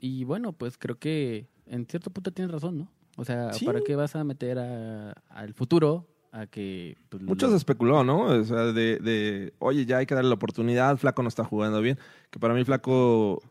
[0.00, 2.88] Y bueno, pues creo que en cierto punto tienes razón, ¿no?
[3.18, 3.66] O sea, Sí.
[3.66, 6.96] ¿para qué vas a meter a- al futuro a que...
[7.10, 8.20] pues, Muchos lo- especuló, ¿no?
[8.22, 11.82] O sea, de, de, oye, ya hay que darle la oportunidad, Flaco no está jugando
[11.82, 11.98] bien.
[12.30, 13.42] Que para mí Flaco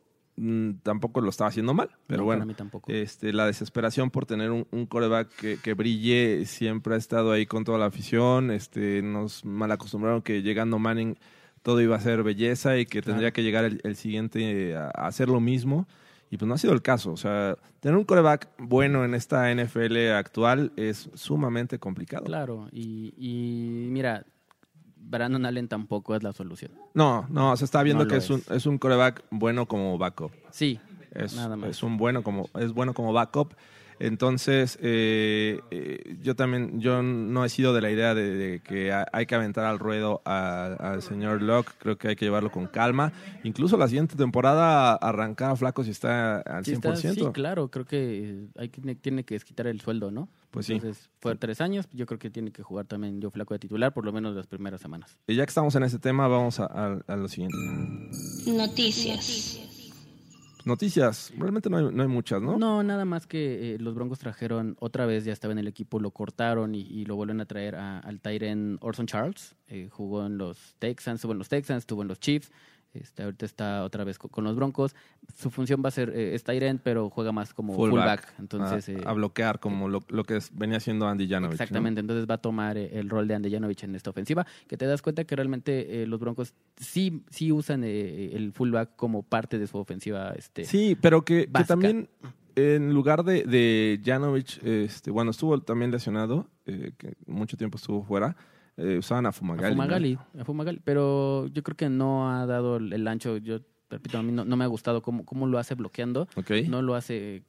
[0.83, 2.39] tampoco lo estaba haciendo mal, pero No, bueno.
[2.41, 2.91] para mí tampoco.
[2.91, 7.45] Este, la desesperación por tener un, un coreback que, que brille siempre ha estado ahí
[7.45, 8.51] con toda la afición.
[8.51, 11.17] Este, nos mal acostumbraron que llegando Manning
[11.63, 15.07] todo iba a ser belleza y que tendría que llegar el, el siguiente a, a
[15.07, 15.87] hacer lo mismo.
[16.29, 17.11] Y pues no ha sido el caso.
[17.13, 22.25] O sea, tener un coreback bueno en esta NFL actual es sumamente complicado.
[22.25, 24.25] Claro, y, y mira,
[25.09, 26.71] Brandon Allen tampoco es la solución.
[26.93, 28.51] No, no, se está viendo No que es un, es.
[28.51, 30.31] es un coreback bueno como backup.
[30.51, 30.79] Sí,
[31.11, 31.69] Es, nada más.
[31.69, 33.53] es un bueno como es bueno como backup.
[33.99, 38.91] Entonces, eh, eh, yo también, yo no he sido de la idea de, de que
[38.91, 41.71] ha- hay que aventar al ruedo a- al señor Locke.
[41.79, 43.11] Creo que hay que llevarlo con calma.
[43.43, 47.09] Incluso la siguiente temporada arrancar a Flaco si está al Sí, 100%.
[47.09, 50.29] está- sí, claro, creo que eh, hay que tiene que desquitar el sueldo, ¿no?
[50.51, 50.73] Pues sí.
[50.73, 53.93] Entonces, fue tres años, yo creo que tiene que jugar también yo flaco de titular,
[53.93, 55.17] por lo menos las primeras semanas.
[55.27, 57.57] Y ya que estamos en ese tema, vamos a, a- a lo siguiente.
[58.45, 59.17] Noticias.
[59.17, 59.66] Noticias,
[61.37, 62.57] realmente no hay, no hay muchas, ¿no?
[62.57, 65.99] No, nada más que eh, los Broncos trajeron otra vez, ya estaba en el equipo,
[65.99, 69.55] lo cortaron y, lo vuelven a traer al Tyren Orson Charles.
[69.67, 72.51] Eh, jugó en los Texans, estuvo en los Texans, estuvo en los Chiefs
[72.93, 74.95] Este, ahorita está otra vez co- con, los Broncos.
[75.35, 76.37] Su función va a ser, eh,
[76.83, 78.33] pero juega más como fullback.
[78.39, 81.51] Entonces, a, eh, a bloquear como lo, lo que es- venía haciendo Andy Janovich.
[81.51, 81.63] ¿no?
[81.63, 84.85] Exactamente, entonces va a tomar eh, el rol de Andejanovic en esta ofensiva, que te
[84.85, 89.59] das cuenta que realmente eh, los Broncos sí, sí usan eh, el fullback como parte
[89.59, 90.33] de su ofensiva.
[90.35, 92.09] Este, Sí, pero que, también
[92.55, 98.03] en lugar de, de Janovich, este, bueno, estuvo también lesionado, eh, que mucho tiempo estuvo
[98.03, 98.35] fuera,
[98.77, 99.75] eh, usaban a a Fumagalli.
[99.75, 99.81] ¿no?
[99.81, 103.37] Fumagalli, a Fumagalli, pero yo creo que no ha dado el ancho.
[103.37, 103.59] Yo
[103.89, 106.27] repito, a mí no, no me ha gustado cómo, cómo lo hace bloqueando.
[106.35, 106.51] Ok.
[106.67, 107.43] No lo hace,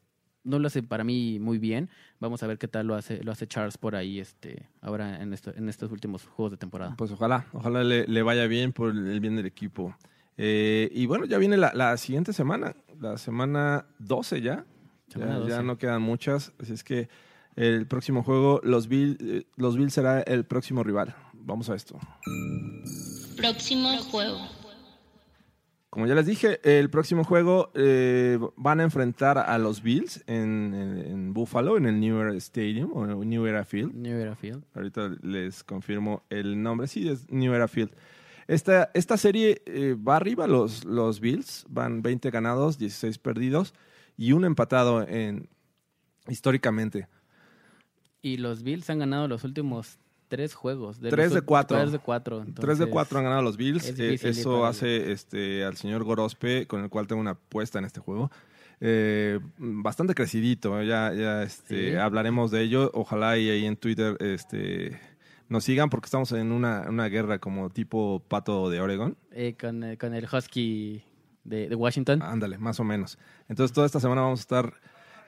[0.45, 1.91] no lo hace para mí muy bien.
[2.21, 5.33] Vamos a ver qué tal lo hace, lo hace Charles por ahí, este, ahora en
[5.33, 6.95] esto, en estos últimos juegos de temporada.
[6.97, 9.95] Pues ojalá, ojalá le, le vaya bien por el bien del equipo.
[10.37, 14.65] Eh, y bueno, ya viene la, la siguiente semana, la semana 12 ya.
[15.09, 15.63] Semana ya, ya 12.
[15.65, 17.09] no quedan muchas, así es que
[17.59, 21.15] el próximo juego, los Bills, eh, los Bills será el próximo rival.
[21.35, 21.99] Vamos a esto.
[23.37, 24.39] Próximo juego.
[25.91, 30.75] Como ya les dije, el próximo juego eh, van a enfrentar a los Bills en,
[30.75, 33.95] en- en Buffalo, en el New Era Stadium o New Era Field.
[33.95, 34.63] New Era Field.
[34.75, 36.87] Ahorita les confirmo el nombre.
[36.89, 37.91] Sí, es New Era Field.
[38.47, 41.65] Esta, esta serie eh, va arriba los, los Bills.
[41.69, 43.73] Van 20 ganados, 16 perdidos
[44.17, 45.49] y un empatado en,
[46.29, 47.09] históricamente.
[48.23, 50.99] Y los Bills han ganado los últimos tres juegos.
[51.01, 51.79] Tres los de cuatro.
[51.79, 52.37] Tres de cuatro.
[52.39, 53.87] 3 de entonces, 4 han ganado los Bills.
[53.87, 57.85] es Eh, eso hace este, al señor Gorospe, con el cual tengo una apuesta en
[57.85, 58.31] este juego.
[58.81, 60.81] eh, bastante crecidito.
[60.81, 60.87] ¿eh?
[60.87, 61.97] Ya, ya este, Sí.
[61.97, 62.91] hablaremos de ello.
[62.95, 65.01] Ojalá y ahí en Twitter este,
[65.49, 69.17] nos sigan porque estamos en una, una guerra como tipo pato de Oregon.
[69.33, 71.03] eh, con, eh, con el Husky
[71.45, 72.23] de, de Washington.
[72.23, 73.19] Ándale, más o menos.
[73.49, 74.75] Entonces, toda esta semana vamos a estar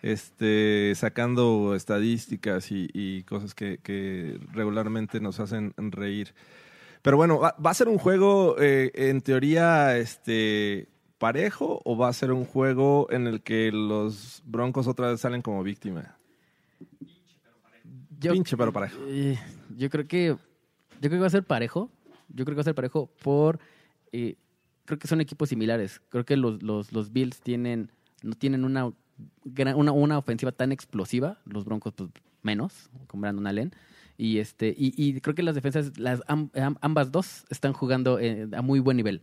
[0.03, 6.35] este, sacando estadísticas y, y cosas que, que regularmente nos hacen reír.
[7.03, 12.09] Pero bueno, ¿va, va a ser un juego eh, en teoría este, parejo o va
[12.09, 16.17] a ser un juego en el que los Broncos otra vez salen como víctima?
[18.19, 18.99] Yo- Pinche pero parejo.
[19.09, 19.39] Eh,
[19.77, 20.39] yo creo que yo
[21.09, 21.91] creo que va a ser parejo.
[22.29, 23.59] Yo creo que va a ser parejo por
[24.13, 24.37] eh,
[24.85, 26.01] creo que son equipos similares.
[26.11, 27.91] Creo que los, los, los Bills tienen
[28.23, 28.93] no tienen una,
[29.75, 32.11] una una ofensiva tan explosiva, los Broncos pues
[32.43, 33.73] menos, con Brandon Allen.
[34.17, 38.19] Y este y, y creo que las defensas las am- am- ambas dos están jugando
[38.19, 39.23] eh, a muy buen nivel.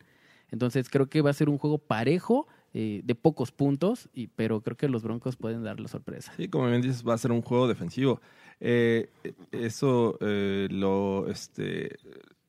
[0.49, 4.61] Entonces creo que va a ser un juego parejo eh, de pocos puntos, y, pero
[4.61, 6.33] creo que los Broncos pueden dar la sorpresa.
[6.37, 8.21] Sí, como bien dices, va a ser un juego defensivo.
[8.59, 9.09] Eh,
[9.51, 11.97] eso eh, lo, este,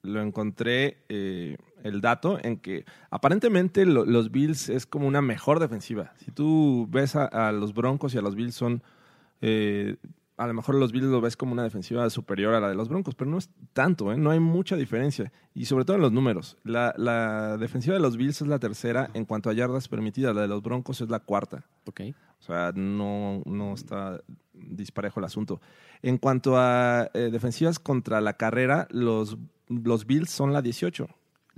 [0.03, 0.99] lo encontré,
[1.85, 6.13] el dato, en que aparentemente lo- los Bills es como una mejor defensiva.
[6.17, 8.83] Si tú ves a, a los Broncos y a los Bills son...
[9.41, 9.97] eh,
[10.37, 12.89] a lo mejor los Bills lo ves como una defensiva superior a la de los
[12.89, 14.17] Broncos, pero no es tanto, ¿eh?
[14.17, 15.33] no hay mucha diferencia.
[15.53, 16.57] Y sobre todo en los números.
[16.63, 20.43] La, la defensiva de los Bills es la tercera en cuanto a yardas permitidas, la
[20.43, 21.65] de los Broncos es la cuarta.
[21.87, 22.03] ¿ok?
[22.39, 24.21] O sea, no, no está
[24.53, 25.61] disparejo el asunto.
[26.03, 29.37] En cuanto a eh, defensivas contra la carrera, los,
[29.67, 31.09] los Bills son la 18,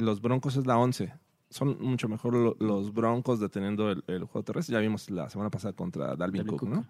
[0.01, 1.13] los Broncos es la 11.
[1.51, 4.75] Son mucho mejor lo- los Broncos deteniendo el, el juego terrestre.
[4.75, 6.69] Ya vimos la semana pasada contra Dalvin, Dalvin Cook, Cook.
[6.69, 6.87] ¿no?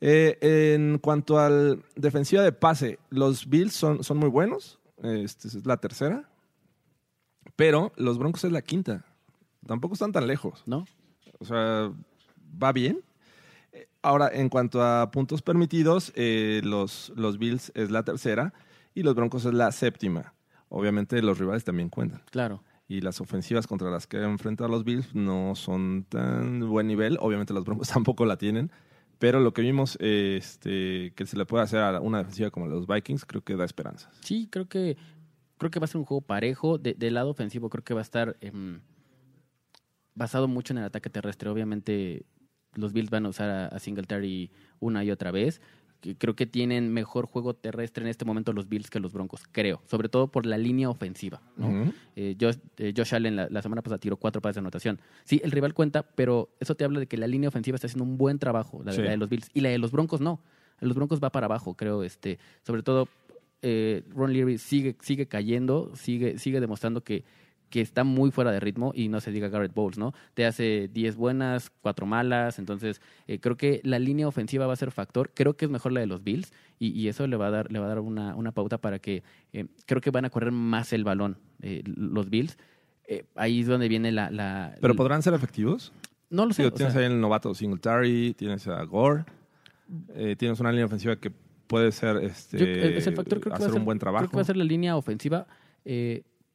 [0.00, 0.38] Eh,
[0.74, 4.78] en cuanto al defensiva de pase, los Bills son, son muy buenos.
[5.02, 6.28] Este es la tercera.
[7.56, 9.04] Pero los Broncos es la quinta.
[9.66, 10.62] Tampoco están tan lejos.
[10.66, 10.86] ¿No?
[11.38, 11.90] O sea,
[12.62, 13.00] va bien.
[14.02, 18.52] Ahora, en cuanto a puntos permitidos, eh, los, los Bills es la tercera
[18.94, 20.34] y los Broncos es la séptima.
[20.68, 22.22] Obviamente los rivales también cuentan.
[22.30, 22.62] Claro.
[22.86, 27.18] Y las ofensivas contra las que enfrentan los Bills no son tan buen nivel.
[27.20, 28.70] Obviamente los Broncos tampoco la tienen.
[29.18, 32.86] Pero lo que vimos este, que se le puede hacer a una defensiva como los
[32.86, 34.14] Vikings, creo que da esperanzas.
[34.22, 34.96] Sí, creo que
[35.58, 36.78] creo que va a ser un juego parejo.
[36.78, 38.80] De- del lado ofensivo creo que va a estar em,
[40.14, 41.48] basado mucho en el ataque terrestre.
[41.50, 42.26] Obviamente
[42.74, 44.50] los Bills van a usar a, a Singletary
[44.80, 45.60] una y otra vez.
[46.18, 49.82] Creo que tienen mejor juego terrestre en este momento los Bills que los Broncos, creo.
[49.86, 51.40] Sobre todo por la línea ofensiva.
[51.56, 51.92] ¿no?
[52.14, 55.00] Eh, Josh, eh, Josh Allen la, la semana pasada tiró cuatro pases de anotación.
[55.24, 58.04] Sí, el rival cuenta, pero eso te habla de que la línea ofensiva está haciendo
[58.04, 59.02] un buen trabajo, la, de- Sí.
[59.02, 59.50] la de los Bills.
[59.54, 60.40] Y la de los Broncos no.
[60.80, 62.04] Los Broncos va para abajo, creo.
[62.04, 63.08] este Sobre todo,
[63.62, 67.24] eh, Ron Leary sigue, sigue cayendo, sigue, sigue demostrando que,
[67.70, 70.14] que está muy fuera de ritmo y no se diga Garrett Bowles, ¿no?
[70.34, 74.76] Te hace 10 buenas, 4 malas, entonces eh, creo que la línea ofensiva va a
[74.76, 77.48] ser factor, creo que es mejor la de los Bills y, y eso le va
[77.48, 80.24] a dar, le va a dar una, una pauta para que eh, creo que van
[80.24, 82.56] a correr más el balón eh, los Bills.
[83.36, 84.30] Ahí es donde viene la...
[84.30, 85.92] la Pero podrán ser efectivos.
[86.30, 86.62] no lo sé.
[86.62, 89.24] Digo, o tienes sea, ahí el novato Singletary, tienes a Gore,
[90.36, 91.30] tienes una línea ofensiva que
[91.66, 93.98] puede ser este, yo- es el factor creo que va a hacer ser, un buen
[93.98, 94.22] trabajo.
[94.24, 95.46] Creo que va a ser la línea ofensiva,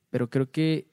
[0.09, 0.87] pero creo que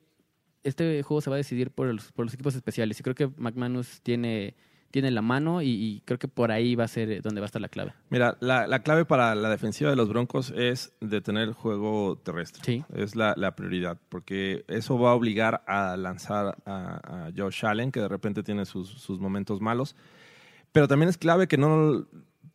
[0.65, 2.99] este juego se va a decidir por los, por los equipos especiales.
[3.01, 4.55] Y creo que McManus tiene,
[4.91, 7.47] tiene la mano y, y creo que por ahí va a ser donde va a
[7.47, 7.95] estar la clave.
[8.09, 12.63] Mira, la, la clave para la defensiva de los Broncos es detener el juego terrestre.
[12.65, 12.85] Sí.
[12.95, 17.93] Es la, la prioridad, porque eso va a obligar a lanzar a, a Josh Allen,
[17.93, 19.97] que de repente tiene sus, sus momentos malos.
[20.73, 22.07] Pero también es clave que no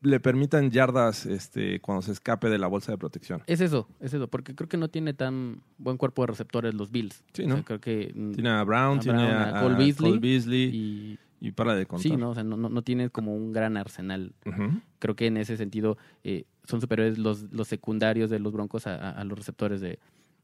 [0.06, 3.42] le permitan yardas este, cuando se escape de la bolsa de protección.
[3.48, 6.92] Es eso, es eso, porque creo que no tiene tan buen cuerpo de receptores los
[6.92, 7.24] Bills.
[7.34, 7.56] Sí, O ¿no?
[7.56, 10.20] sea, creo que mm, Tiene a Brown, a tiene Brown, a, a Cole Beasley Cole
[10.20, 12.04] Beasley y, y para de contar.
[12.12, 14.34] sí, no, o sea, no, no, no tiene como un gran arsenal.
[15.00, 18.96] Creo que en ese sentido eh, son superiores los, los secundarios de los Broncos a,
[18.96, 20.00] a- a los receptores de,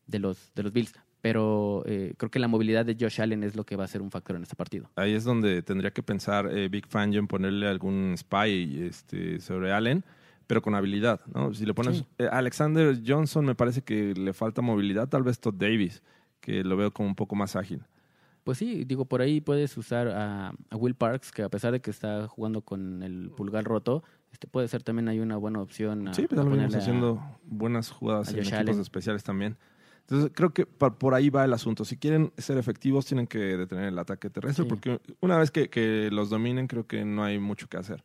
[0.07, 0.93] de los de los Bills.
[1.22, 4.01] Pero eh, creo que la movilidad de Josh Allen es lo que va a ser
[4.01, 4.89] un factor en este partido.
[4.95, 9.72] Ahí es donde tendría que pensar eh, Big Fangio en ponerle algún spy este, sobre
[9.72, 10.03] Allen,
[10.47, 11.22] pero con habilidad.
[11.34, 11.53] ¿no?
[11.53, 12.05] Si le pones Sí.
[12.17, 16.01] eh, Alexander Johnson, me parece que le falta movilidad, tal vez Todd Davis,
[16.39, 17.84] que lo veo como un poco más ágil.
[18.43, 21.80] Pues sí, digo, por ahí puedes usar a, a Will Parks, que a pesar de
[21.82, 26.07] que está jugando con el pulgar roto, este puede ser también hay una buena opción.
[26.07, 28.80] A, sí, pues venimos ponerle a- haciendo buenas jugadas en equipos Allen.
[28.80, 29.57] especiales también.
[30.02, 31.86] Entonces, creo que por ahí va el asunto.
[31.86, 34.70] Si quieren ser efectivos, tienen que detener el ataque terrestre, Sí.
[34.70, 38.04] porque una vez que, que los dominen, creo que no hay mucho que hacer.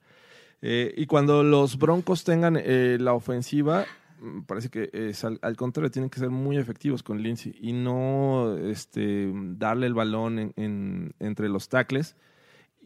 [0.62, 3.84] Eh, y cuando los Broncos tengan eh, la ofensiva,
[4.20, 7.72] mm, parece que es al, al contrario, tienen que ser muy efectivos con Lindsay y
[7.72, 12.14] no este, darle el balón en- en- entre los tackles.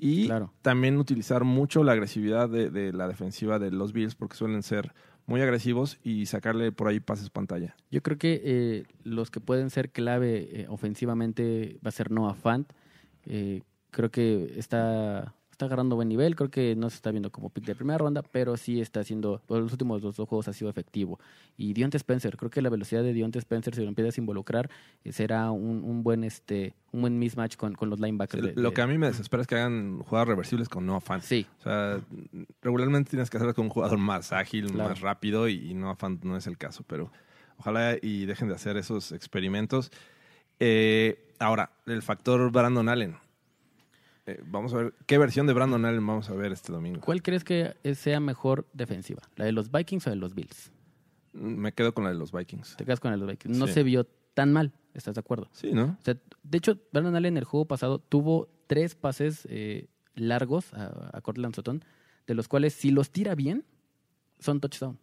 [0.02, 0.50] Y Claro.
[0.62, 4.94] también utilizar mucho la agresividad de, de la defensiva de los Bills, porque suelen ser
[5.30, 7.76] muy agresivos y sacarle por ahí pases pantalla.
[7.88, 12.34] Yo creo que eh, los que pueden ser clave eh, ofensivamente va a ser Noah
[12.34, 12.68] Fant.
[13.26, 13.62] Eh,
[13.92, 16.34] creo que está, está agarrando buen nivel.
[16.36, 19.42] Creo que no se está viendo como pick de primera ronda, pero sí está haciendo.
[19.48, 21.20] Los últimos dos juegos ha sido efectivo.
[21.58, 24.70] Y Dionte Spencer, creo que la velocidad de Dionte Spencer, si lo empiezas a involucrar,
[25.04, 28.42] eh, será un, un buen este un buen mismatch con, con los linebackers.
[28.42, 30.96] de- Lo de- que a mí me desespera es que hagan jugadas reversibles con no
[30.96, 31.20] afán.
[31.22, 32.00] Sí, O sea,
[32.62, 34.88] regularmente tienes que hacerlo con un jugador más ágil, Claro.
[34.90, 37.12] más rápido y, y no afán no es el caso, pero
[37.58, 39.92] ojalá y dejen de hacer esos experimentos.
[40.58, 43.16] Eh, ahora, el factor Brandon Allen.
[44.30, 47.00] Eh, vamos a ver qué versión de Brandon Allen vamos a ver este domingo.
[47.00, 49.22] ¿cuál crees que sea mejor defensiva?
[49.36, 50.70] ¿La de los Vikings o de los Bills?
[51.32, 52.76] Me quedo con la de los Vikings.
[52.76, 53.56] Te quedas con la de los Vikings.
[53.56, 53.72] No Sí.
[53.74, 54.04] se vio
[54.34, 55.48] tan mal, ¿estás de acuerdo?
[55.52, 55.96] Sí, ¿no?
[56.00, 60.72] O sea, de hecho, Brandon Allen en el juego pasado tuvo tres pases eh, largos
[60.74, 61.84] a, a Cortland Sutton,
[62.26, 63.64] de los cuales si los tira bien,
[64.38, 64.98] son touchdown.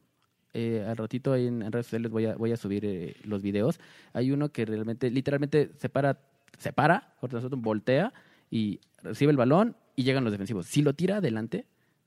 [0.53, 3.79] Eh, al ratito en, en redes sociales voy a, voy a subir eh, los videos.
[4.13, 6.19] Hay uno que realmente, literalmente, se para,
[6.57, 8.13] se para, Cortland Sutton voltea
[8.49, 10.67] y recibe el balón y llegan los defensivos.
[10.67, 11.65] Si lo tira adelante,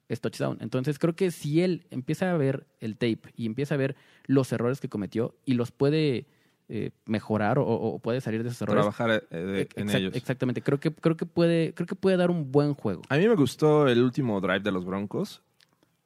[0.09, 0.59] es touchdown.
[0.61, 3.97] Entonces creo que si él empieza a ver el tape y empieza a ver
[4.27, 6.27] los errores que cometió y los puede
[6.69, 10.15] eh, mejorar o, o puede salir de esos errores, Trabajar eh, en Exact- ellos.
[10.15, 13.03] Exactamente, creo que, creo que puede, creo que puede dar un buen juego.
[13.09, 15.43] A mí me gustó el último drive de los Broncos.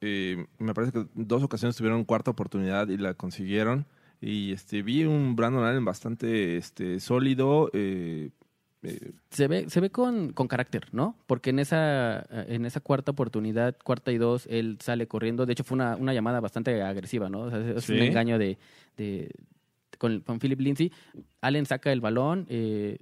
[0.00, 3.86] Eh, me parece que en dos ocasiones tuvieron cuarta oportunidad y la consiguieron.
[4.20, 7.70] Y este vi un Brandon Allen bastante este, sólido.
[7.74, 8.30] eh,
[8.84, 11.16] eh, Se ve, se ve con, con carácter, ¿no?
[11.26, 15.46] Porque en esa, en esa cuarta oportunidad, cuarta y dos, él sale corriendo.
[15.46, 17.40] De hecho, fue una, una llamada bastante agresiva, ¿no?
[17.42, 18.58] O sea, es un engaño de,
[18.96, 19.30] de-
[19.98, 20.92] con, con Philip Lindsay.
[21.40, 22.98] Allen saca el balón, eh,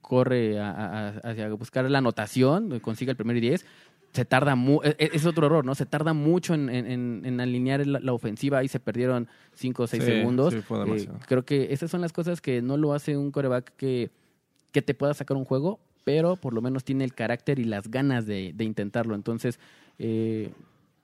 [0.00, 3.66] corre a, hacia buscar la anotación, consigue el primer y diez.
[4.12, 5.74] Se tarda mu e- e- es otro error, ¿no?
[5.74, 8.58] Se tarda mucho en, en- en- en alinear la, la ofensiva.
[8.58, 10.54] Ahí se perdieron cinco o seis segundos.
[10.54, 13.74] sí, fue Eh, creo que esas son las cosas que no lo hace un coreback
[13.76, 14.10] que,
[14.76, 17.90] que te pueda sacar un juego, pero por lo menos tiene el carácter y las
[17.90, 19.14] ganas de, de intentarlo.
[19.14, 19.58] Entonces,
[19.98, 20.50] eh,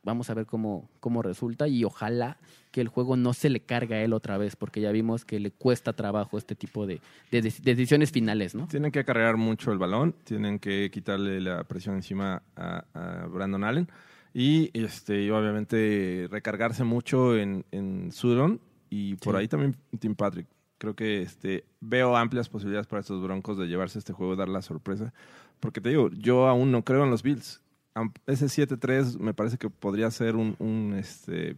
[0.03, 2.37] vamos a ver cómo, cómo resulta y ojalá
[2.71, 5.41] que el juego no se le cargue a él otra vez, porque ya vimos que
[5.41, 7.01] le cuesta trabajo este tipo de,
[7.31, 8.67] de dec- de decisiones finales, ¿no?
[8.67, 10.15] tienen que acarrear mucho el balón.
[10.25, 13.89] Tienen que quitarle la presión encima a, a Brandon Allen.
[14.35, 18.61] Y, este, y obviamente recargarse mucho en, en Sudon.
[18.91, 19.41] Y por Sí.
[19.41, 20.47] ahí también Tim Patrick.
[20.83, 24.49] Creo que este, veo amplias posibilidades para estos Broncos de llevarse este juego y dar
[24.49, 25.15] la sorpresa.
[25.61, 27.61] Porque te digo, yo aún no creo en los Bills.
[28.27, 31.55] Ese 7-3 me parece que podría ser un, un este,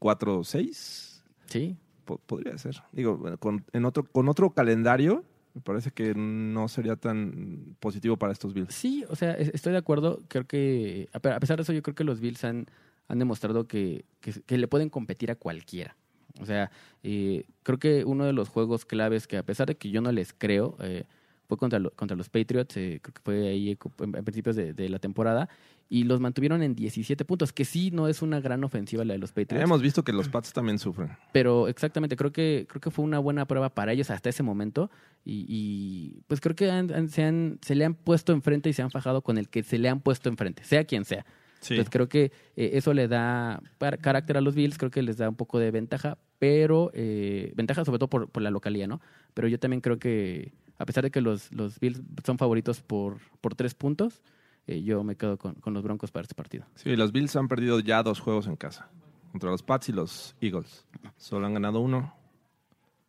[0.00, 1.22] 4-6.
[1.46, 2.82] Sí, Po- podría ser.
[2.92, 5.24] Digo, con, en otro, con otro calendario,
[5.54, 8.74] me parece que no sería tan positivo para estos Bills.
[8.74, 10.20] Sí, o sea, es- estoy de acuerdo.
[10.28, 12.66] Creo que, a pe- a pesar de eso, yo creo que los Bills han,
[13.08, 15.96] han demostrado que, que, que le pueden competir a cualquiera.
[16.40, 16.70] O sea,
[17.02, 20.12] eh, creo que uno de los juegos claves que, a pesar de que yo no
[20.12, 21.04] les creo, eh,
[21.48, 24.56] fue contra, lo- contra los Patriots, eh, creo que fue ahí eh, en, en principios
[24.56, 25.48] de, de la temporada,
[25.88, 29.20] y los mantuvieron en 17 puntos, que sí no es una gran ofensiva la de
[29.20, 29.62] los Patriots.
[29.62, 31.10] Hemos visto que los Pats también sufren.
[31.32, 34.90] Pero exactamente, creo que, creo que fue una buena prueba para ellos hasta ese momento.
[35.24, 38.72] Y, y, pues creo que han- han- se, han- se le han puesto enfrente y
[38.72, 41.24] se han fajado con el que se le han puesto enfrente, sea quien sea.
[41.66, 41.74] Sí.
[41.74, 43.60] Entonces creo que eh, eso le da
[44.00, 47.84] carácter a los Bills, creo que les da un poco de ventaja, pero eh, ventaja
[47.84, 49.00] sobre todo por, por la localía, ¿no?
[49.34, 53.18] Pero yo también creo que, a pesar de que los, los Bills son favoritos por,
[53.40, 54.22] por tres puntos,
[54.68, 56.66] eh, yo me quedo con, con los Broncos para este partido.
[56.76, 58.88] Sí, los Bills han perdido ya dos juegos en casa.
[59.32, 60.86] Contra los Pats y los Eagles.
[61.16, 62.14] Solo han ganado uno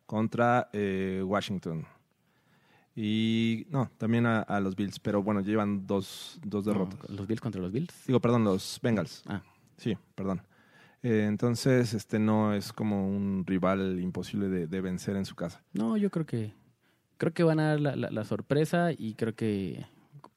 [0.04, 1.86] contra eh, Washington.
[3.00, 4.98] Y no, también a, a los Bills.
[4.98, 6.98] Pero bueno, llevan dos, dos derrotas.
[7.08, 7.94] No, los Bills contra los Bills.
[8.08, 9.22] Digo, perdón, los Bengals.
[9.26, 9.40] Ah,
[9.76, 10.42] Sí, perdón.
[11.04, 15.62] Eh, entonces, este no es como un rival imposible de, de vencer en su casa.
[15.72, 16.52] No, yo creo que
[17.18, 19.86] creo que van a dar la, la- la sorpresa y creo que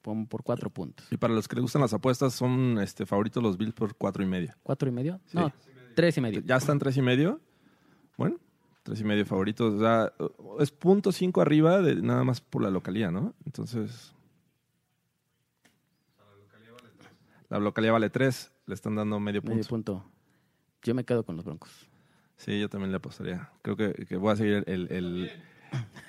[0.00, 1.04] por, por cuatro puntos.
[1.10, 4.22] Y para los que les gustan las apuestas, son este, favoritos los Bills por cuatro
[4.22, 4.54] y medio.
[4.62, 5.20] ¿Cuatro y medio?
[5.32, 5.52] No,
[5.96, 6.40] tres y medio.
[6.44, 7.40] Ya están tres y medio.
[8.16, 8.36] Bueno,
[8.82, 9.74] tres y medio favoritos.
[9.74, 10.12] O sea,
[10.60, 13.34] es punto cinco arriba de nada más por la localía, ¿no?
[13.46, 14.12] Entonces.
[17.48, 19.54] La localía vale tres, le están dando medio punto.
[19.56, 20.04] Medio punto.
[20.82, 21.70] Yo me quedo con los Broncos.
[22.38, 23.50] Sí, yo también le apostaría.
[23.60, 25.30] Creo que, que voy a seguir el, el-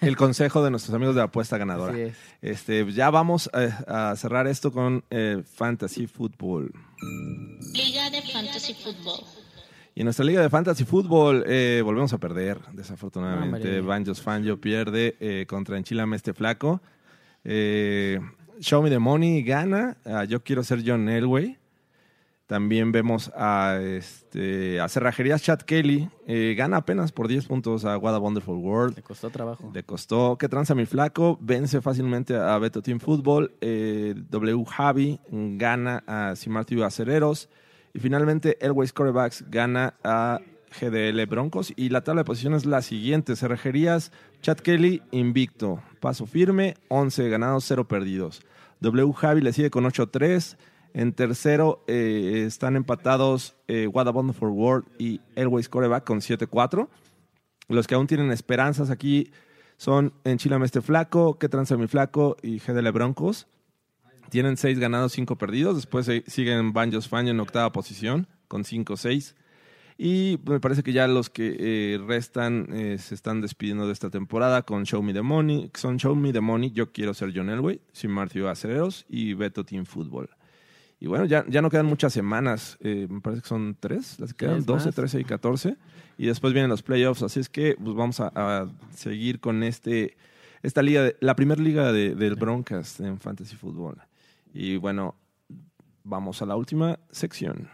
[0.01, 1.93] el consejo de nuestros amigos de la apuesta ganadora.
[1.93, 2.17] Así es.
[2.41, 6.71] Este, ya vamos a, a cerrar esto con eh, Fantasy Football.
[7.73, 9.23] Liga de Fantasy Football.
[9.95, 13.81] Y en nuestra liga de fantasy fútbol eh, volvemos a perder, desafortunadamente.
[13.81, 16.81] Banjos Fangio pierde eh, contra Enchilame este flaco.
[17.43, 18.19] Eh,
[18.59, 19.97] Show Me the Money gana.
[20.05, 21.57] Ah, yo quiero ser John Elway.
[22.47, 26.09] También vemos a, este, a Cerrajerías Chad Kelly.
[26.27, 28.95] eh, gana apenas por 10 puntos a What a Wonderful World.
[28.95, 29.71] Le costó trabajo.
[29.73, 35.19] Le costó que tranza mi flaco, vence fácilmente a Beto Team Football, eh, W Javi
[35.29, 37.47] gana a Simartio Acereros
[37.93, 40.39] y finalmente Elways Corebacks gana a
[40.79, 46.25] GDL Broncos y la tabla de posiciones es la siguiente, Cerrajerías, Chad Kelly invicto, paso
[46.25, 48.41] firme, 11 ganados, 0 perdidos.
[48.81, 50.57] W Javi le sigue con 8-3.
[50.95, 56.87] En tercero eh, están empatados eh, What World y Elways Coreback con 7-4.
[57.69, 59.31] Los que aún tienen esperanzas aquí
[59.77, 63.47] son Enchilame este flaco, Que tranza mi flaco y GDL Broncos.
[64.29, 65.75] Tienen seis ganados, cinco perdidos.
[65.75, 69.35] Después siguen Banjos Faño en octava posición con 5-6.
[69.97, 74.09] Y me parece que ya los que eh, restan eh, se están despidiendo de esta
[74.09, 75.69] temporada con Show Me the Money.
[75.75, 79.63] Son Show Me the Money, Yo Quiero Ser John Elway, Sin Marcio Acereros y Beto
[79.63, 80.29] Team Football.
[80.99, 82.77] Y bueno, ya, ya no quedan muchas semanas.
[82.81, 84.95] eh, me parece que son tres las que quedan, Tres 12, más.
[84.95, 85.75] 13 y 14.
[86.17, 87.21] Y después vienen los playoffs.
[87.21, 90.17] Así es que pues vamos a, a seguir con este
[90.63, 93.97] esta liga, de- la primera liga de- del Broncas en Fantasy Football.
[94.53, 95.15] Y bueno,
[96.03, 97.69] vamos a la última sección.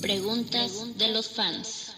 [0.00, 1.96] Preguntas de los fans.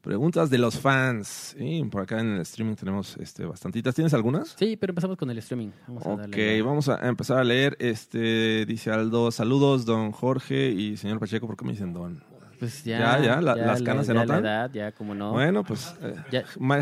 [0.00, 1.56] Preguntas de los fans.
[1.58, 3.94] Sí, por acá en el streaming tenemos este, bastantitas.
[3.94, 4.54] ¿Tienes algunas?
[4.58, 5.70] Sí, pero empezamos con el streaming.
[5.88, 7.74] Vamos a Ok, darle vamos a empezar a leer.
[7.80, 12.22] Este dice Aldo, saludos, don Jorge y señor Pacheco, ¿por qué me dicen don?
[12.58, 14.42] Pues ya, Ya, ya, la- las canas se ya notan.
[14.42, 15.32] La edad, ya como no.
[15.32, 16.14] Bueno, pues, eh,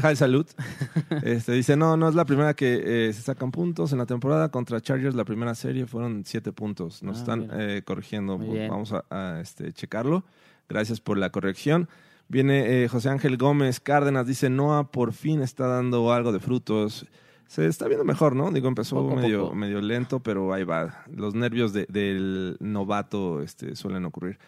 [0.00, 0.46] high salud.
[1.22, 4.50] Este, dice, no, no es la primera que eh, se sacan puntos en la temporada.
[4.50, 7.02] Contra Chargers, la primera serie fueron siete puntos.
[7.02, 8.38] Nos Ah, están eh, corrigiendo.
[8.38, 8.68] Pues.
[8.68, 10.24] Vamos a, a, este, checarlo.
[10.68, 11.88] Gracias por la corrección.
[12.28, 17.06] Viene eh, José Ángel Gómez Cárdenas, dice, Noah por fin está dando algo de frutos.
[17.46, 18.50] Se está viendo mejor, ¿no?
[18.50, 19.54] Digo, empezó Poco medio, poco.
[19.54, 21.04] medio lento, pero ahí va.
[21.14, 24.38] Los nervios de- del novato este, suelen ocurrir.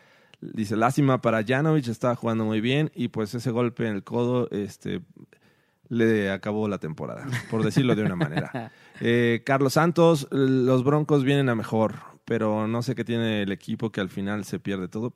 [0.52, 4.48] Dice, lástima para Janovic, estaba jugando muy bien y pues ese golpe en el codo
[4.50, 5.00] este,
[5.88, 8.72] le acabó la temporada, por decirlo de una manera.
[9.00, 13.90] Eh, Carlos Santos, los Broncos vienen a mejor, pero no sé qué tiene el equipo
[13.90, 15.12] que al final se pierde todo.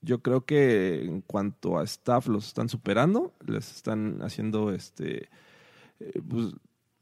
[0.00, 5.28] Yo creo que en cuanto a staff los están superando, les están haciendo este
[6.00, 6.52] eh, pues,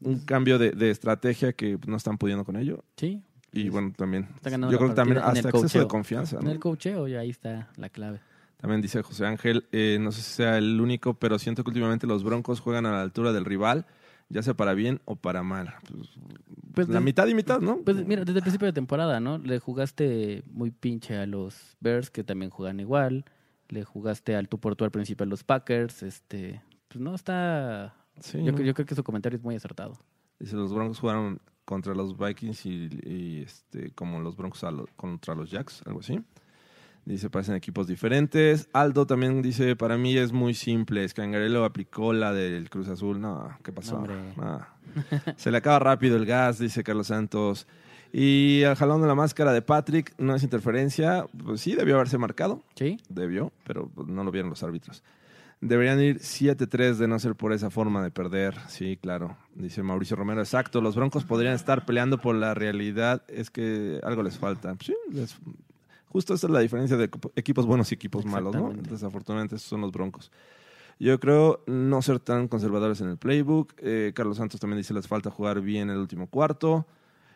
[0.01, 2.83] un cambio de, de estrategia que no están pudiendo con ello.
[2.95, 6.39] Sí, Y bueno, también, Está ganando yo creo que también hasta el exceso de confianza.
[6.39, 8.19] en el coacheo y ahí está la clave.
[8.57, 12.05] También dice José Ángel, eh, no sé si sea el único, pero siento que últimamente
[12.07, 13.85] los Broncos juegan a la altura del rival,
[14.27, 15.73] ya sea para bien o para mal.
[15.89, 16.09] Pues,
[16.73, 17.77] Pues la de- mitad y mitad, ¿no?
[17.77, 19.37] Pues mira, desde el principio de temporada, ¿no?
[19.37, 23.25] Le jugaste muy pinche a los Bears, que también juegan igual.
[23.69, 26.03] Le jugaste al tú por tú al principio a los Packers.
[26.03, 27.95] Este, pues no está.
[28.19, 28.59] Sí, yo, ¿no?
[28.61, 29.97] yo creo que su comentario es muy acertado.
[30.39, 31.39] Dice, los Broncos jugaron
[31.69, 36.19] contra los Vikings y, y, este, como los Broncos lo- contra los Jacks, algo así.
[37.05, 38.67] Dice, parecen equipos diferentes.
[38.73, 41.07] Aldo también dice, para mí es muy simple.
[41.07, 43.21] Scangarello aplicó la del Cruz Azul.
[43.21, 44.03] No, ¿qué pasó?
[44.35, 44.65] No.
[45.37, 47.67] Se le acaba rápido el gas, dice Carlos Santos.
[48.11, 51.27] Y al jalón de la máscara de Patrick, no es interferencia.
[51.45, 52.63] Pues sí, debió haberse marcado.
[52.75, 52.97] Sí.
[53.09, 55.03] Debió, pero no lo vieron los árbitros.
[55.61, 58.55] Deberían ir 7-3 de no ser por esa forma de perder.
[58.69, 59.35] Sí, claro.
[59.55, 60.79] Dice Mauricio Romero, exacto.
[60.79, 63.23] Los Broncos podrían estar peleando por la realidad.
[63.27, 64.75] Es que algo les falta.
[64.81, 65.37] Sí, les-
[66.07, 68.71] justo esa es la diferencia de equipo- equipos buenos y equipos malos, ¿no?
[68.73, 70.31] Desafortunadamente, esos son los Broncos.
[70.97, 73.73] Yo creo no ser tan conservadores en el playbook.
[73.79, 76.85] Eh, Carlos Santos también dice les falta jugar bien el último cuarto.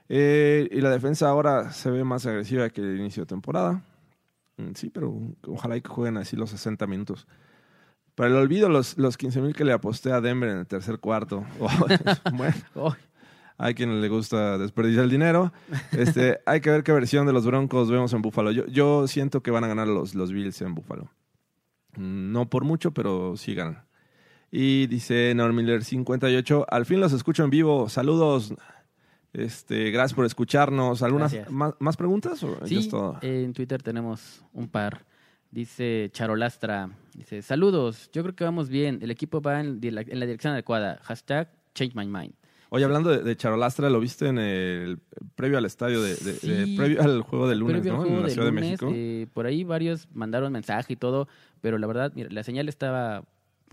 [0.10, 3.84] Eh, y la defensa ahora se ve más agresiva que el inicio de temporada.
[4.58, 5.14] Mm, Sí, pero
[5.48, 7.26] ojalá y que jueguen así los 60 minutos.
[8.16, 11.00] Para el olvido, los, los 15 mil que le aposté a Denver en el tercer
[11.00, 11.46] cuarto.
[12.34, 12.96] bueno, Oh,
[13.58, 15.54] hay quien le gusta desperdiciar el dinero.
[15.92, 18.52] Este, hay que ver qué versión de los Broncos vemos en Buffalo.
[18.52, 21.12] Yo, yo siento que van a ganar los, los Bills en Buffalo.
[21.96, 23.86] No por mucho, pero sí ganan.
[24.52, 27.90] Y dice Norm Miller 58, al fin los escucho en vivo.
[27.90, 28.54] Saludos.
[29.34, 31.02] Este, gracias por escucharnos.
[31.02, 32.44] ¿Algunas más, más preguntas?
[32.44, 33.18] o Sí, es todo?
[33.22, 35.06] en Twitter tenemos un par.
[35.54, 40.20] Dice Charolastra, dice, saludos, yo creo que vamos bien, el equipo va en, la- en
[40.20, 41.00] la dirección adecuada.
[41.04, 42.34] Hashtag change my mind.
[42.70, 44.98] Oye, hablando de, de Charolastra, ¿lo viste en el
[45.36, 46.74] previo al estadio de, de- de- Sí.
[46.76, 47.98] previo al juego de lunes, Previo ¿no?
[48.00, 48.92] juego En la de Ciudad lunes, de México.
[48.96, 51.28] eh, por ahí varios mandaron mensaje y todo,
[51.62, 53.24] pero la verdad, mira, la señal estaba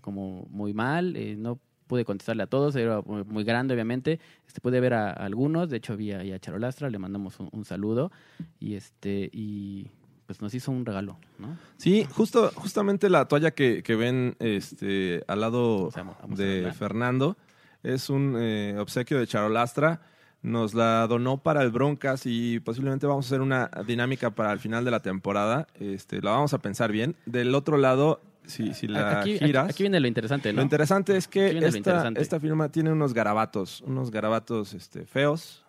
[0.02, 4.80] como muy mal, eh, no pude contestarle a todos, era muy grande obviamente, este pude
[4.80, 8.12] ver a, a algunos, de hecho vi a, a Charolastra, le mandamos un, un saludo
[8.58, 9.88] y este y
[10.30, 11.58] pues nos hizo un regalo, ¿no?
[11.76, 15.90] Sí, justo, justamente la toalla que, que ven este, al lado
[16.28, 16.72] de.
[16.72, 17.36] Fernando
[17.82, 20.02] es un eh, obsequio de Charolastra.
[20.42, 24.60] Nos la donó para el Broncas y posiblemente vamos a hacer una dinámica para el
[24.60, 25.66] final de la temporada.
[25.80, 27.16] Este, la vamos a pensar bien.
[27.26, 29.68] Del otro lado, si, si la aquí, aquí- giras.
[29.70, 30.58] aquí viene lo interesante, ¿no?
[30.58, 35.64] Lo interesante es que esta, esta firma tiene unos garabatos, unos garabatos este, feos.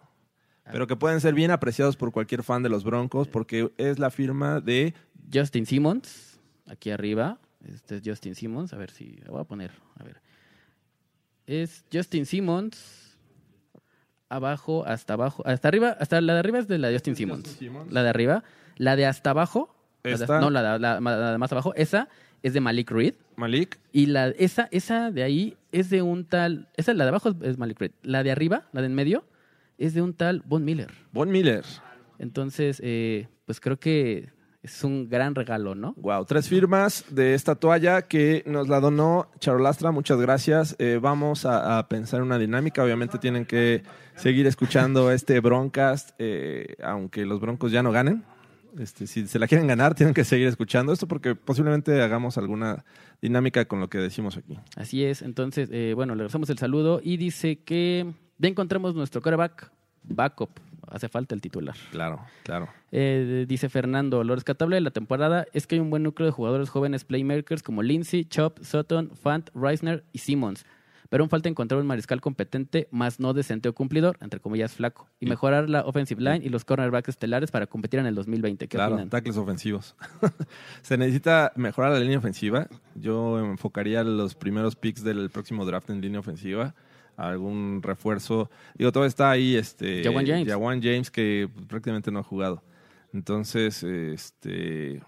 [0.72, 4.10] Pero que pueden ser bien apreciados por cualquier fan de los Broncos porque es la
[4.12, 4.94] firma de
[5.34, 7.40] Justin Simmons, aquí arriba.
[7.66, 8.74] Este es Justin Simmons.
[8.74, 9.72] A ver si la voy a poner.
[10.00, 10.20] A ver.
[11.46, 13.18] Es Justin Simmons.
[14.30, 15.44] Abajo, hasta abajo.
[15.46, 17.60] Hasta arriba, hasta la de arriba es de la de Justin Simmons.
[17.90, 18.44] La de arriba.
[18.78, 19.76] La de hasta abajo.
[20.04, 20.40] la de- Esta.
[20.40, 21.74] no, la de, la- la de más abajo.
[21.76, 22.08] Esa
[22.42, 23.16] es de Malik Reed.
[23.36, 23.78] Malik.
[23.92, 26.70] Y la, esa, esa de ahí es de un tal.
[26.78, 27.92] Esa, la de abajo es Malik Reed.
[28.04, 29.26] La de arriba, la de en medio,
[29.82, 30.92] es de un tal Von Miller.
[31.12, 31.64] Von Miller.
[32.20, 34.30] Entonces, eh, pues creo que
[34.62, 35.96] es un gran regalo, ¿no?
[35.98, 40.76] Wow, tres firmas de esta toalla que nos la donó Charolastra, muchas gracias.
[40.78, 43.82] Eh, vamos a, a pensar una dinámica, obviamente tienen que
[44.16, 48.24] seguir escuchando este Broncast, eh, aunque los Broncos ya no ganen.
[48.78, 52.86] Este, si se la quieren ganar, tienen que seguir escuchando esto porque posiblemente hagamos alguna
[53.22, 54.58] dinámica con lo que decimos aquí.
[54.78, 59.22] Así es, entonces, eh, bueno, le regresamos el saludo y dice que ya encontramos nuestro
[59.22, 59.72] coreback,
[60.04, 60.50] backup.
[60.88, 61.76] Hace falta el titular.
[61.92, 62.68] Claro, claro.
[62.92, 66.32] Eh, dice Fernando, lo rescatable de la temporada es que hay un buen núcleo de
[66.34, 70.66] jugadores jóvenes playmakers como Lindsay, Chop, Sutton, Fant, Reisner y Simmons.
[71.10, 75.08] Pero aún falta encontrar un mariscal competente, más no decente o cumplidor, entre comillas flaco,
[75.20, 78.68] y mejorar la offensive line y los cornerbacks estelares para competir en el 2020.
[78.68, 79.10] ¿Qué Claro, opinan?
[79.10, 79.96] tackles ofensivos.
[80.82, 82.68] Se necesita mejorar la línea ofensiva.
[82.96, 86.76] Yo enfocaría los primeros picks del próximo draft en línea ofensiva.
[87.18, 88.50] Algún refuerzo.
[88.76, 89.56] Digo, todo está ahí.
[89.56, 90.48] Este, Jawan James.
[90.48, 92.64] Jawan James, que prácticamente no ha jugado.
[93.14, 95.02] Entonces, este.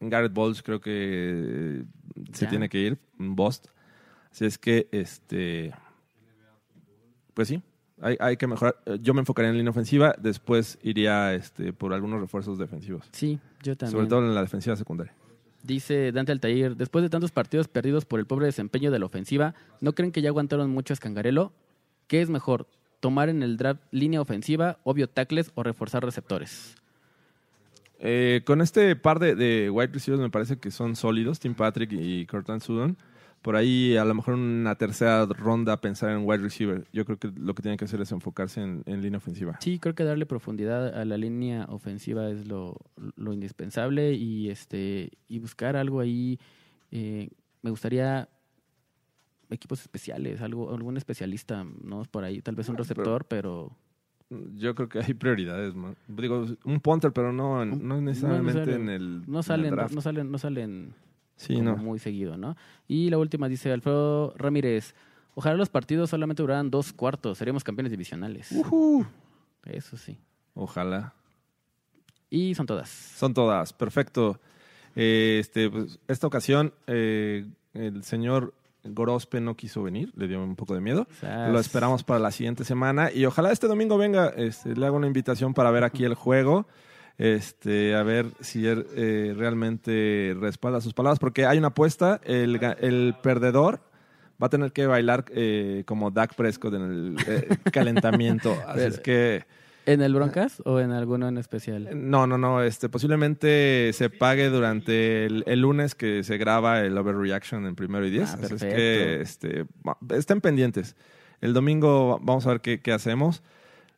[0.00, 1.84] Garrett Bowles creo que
[2.32, 2.50] se Ya.
[2.50, 2.98] tiene que ir.
[3.18, 3.66] Un bust.
[4.30, 5.72] Así es que, este.
[7.34, 7.62] Pues sí,
[8.00, 8.76] hay, hay que mejorar.
[9.00, 13.08] Yo me enfocaría en línea ofensiva, después iría este, por algunos refuerzos defensivos.
[13.12, 13.92] Sí, yo también.
[13.96, 15.14] Sobre todo en la defensiva secundaria.
[15.62, 19.54] Dice Dante Altair, después de tantos partidos perdidos por el pobre desempeño de la ofensiva,
[19.80, 21.52] ¿no creen que ya aguantaron mucho a Escangarelo?
[22.06, 22.66] ¿Qué es mejor,
[23.00, 26.76] tomar en el draft línea ofensiva, obvio tackles o reforzar receptores?
[27.98, 31.92] Eh, con este par de, de wide receivers me parece que son sólidos, Tim Patrick
[31.92, 32.96] y Cortland Sutton.
[33.42, 36.86] Por ahí a lo mejor una tercera ronda pensar en wide receiver.
[36.92, 39.56] Yo creo que lo que tienen que hacer es enfocarse en, en línea ofensiva.
[39.60, 42.76] Sí, creo que darle profundidad a la línea ofensiva es lo,
[43.16, 46.38] lo indispensable y este y buscar algo ahí.
[46.90, 47.30] eh,
[47.62, 48.28] me gustaría
[49.50, 53.76] equipos especiales, algo algún especialista, no por ahí, tal vez un receptor, pero,
[54.54, 55.74] Yo creo que hay prioridades.
[55.74, 55.96] man.
[56.08, 59.94] Digo, un punter, pero no, no necesariamente en el, en no el salen, draft.
[59.94, 60.94] no salen, no salen
[61.40, 61.74] Sí, no.
[61.74, 62.54] muy seguido, ¿no?
[62.86, 64.94] Y la última dice Alfredo Ramírez.
[65.34, 68.52] Ojalá los partidos solamente duraran dos cuartos, seríamos campeones divisionales.
[69.64, 70.18] Eso sí.
[70.52, 71.14] Ojalá.
[72.28, 72.90] Y son todas.
[72.90, 74.38] Son todas, perfecto.
[74.94, 78.52] Eh, este, pues, esta ocasión, eh, el señor
[78.84, 81.06] Gorospe no quiso venir, le dio un poco de miedo.
[81.20, 81.50] Sas.
[81.50, 85.06] Lo esperamos para la siguiente semana y ojalá este domingo venga, este, le hago una
[85.06, 86.66] invitación para ver aquí el juego,
[87.20, 93.14] este, a ver si eh, realmente respalda sus palabras, porque hay una apuesta, el, el
[93.22, 93.80] perdedor
[94.42, 99.00] va a tener que bailar eh, como Dak Prescott en el eh, calentamiento, así es
[99.00, 99.44] que...
[99.84, 101.90] ¿En el Broncas o en alguno en especial?
[101.92, 102.62] No, no, no.
[102.62, 108.06] Este, posiblemente se pague durante el, el lunes que se graba el Overreaction en primero
[108.06, 108.30] y diez.
[108.30, 109.66] Ah, Así es que este,
[110.10, 110.96] estén pendientes.
[111.40, 113.42] El domingo vamos a ver qué, qué hacemos.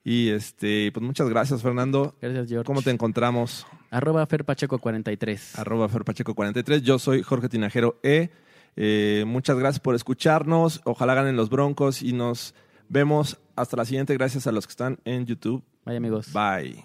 [0.04, 2.16] Y este, pues muchas gracias, Fernando.
[2.20, 2.66] Gracias, George.
[2.66, 3.66] ¿Cómo te encontramos?
[3.90, 5.58] Arroba ferpacheco43.
[5.58, 6.80] Arroba ferpacheco43.
[6.80, 8.30] Yo soy Jorge Tinajero E.
[8.74, 10.80] Eh, muchas gracias por escucharnos.
[10.84, 12.54] Ojalá ganen los broncos y nos
[12.88, 14.14] vemos hasta la siguiente.
[14.14, 15.62] Gracias a los que están en YouTube.
[15.84, 16.32] Bye, amigos.
[16.32, 16.84] Bye.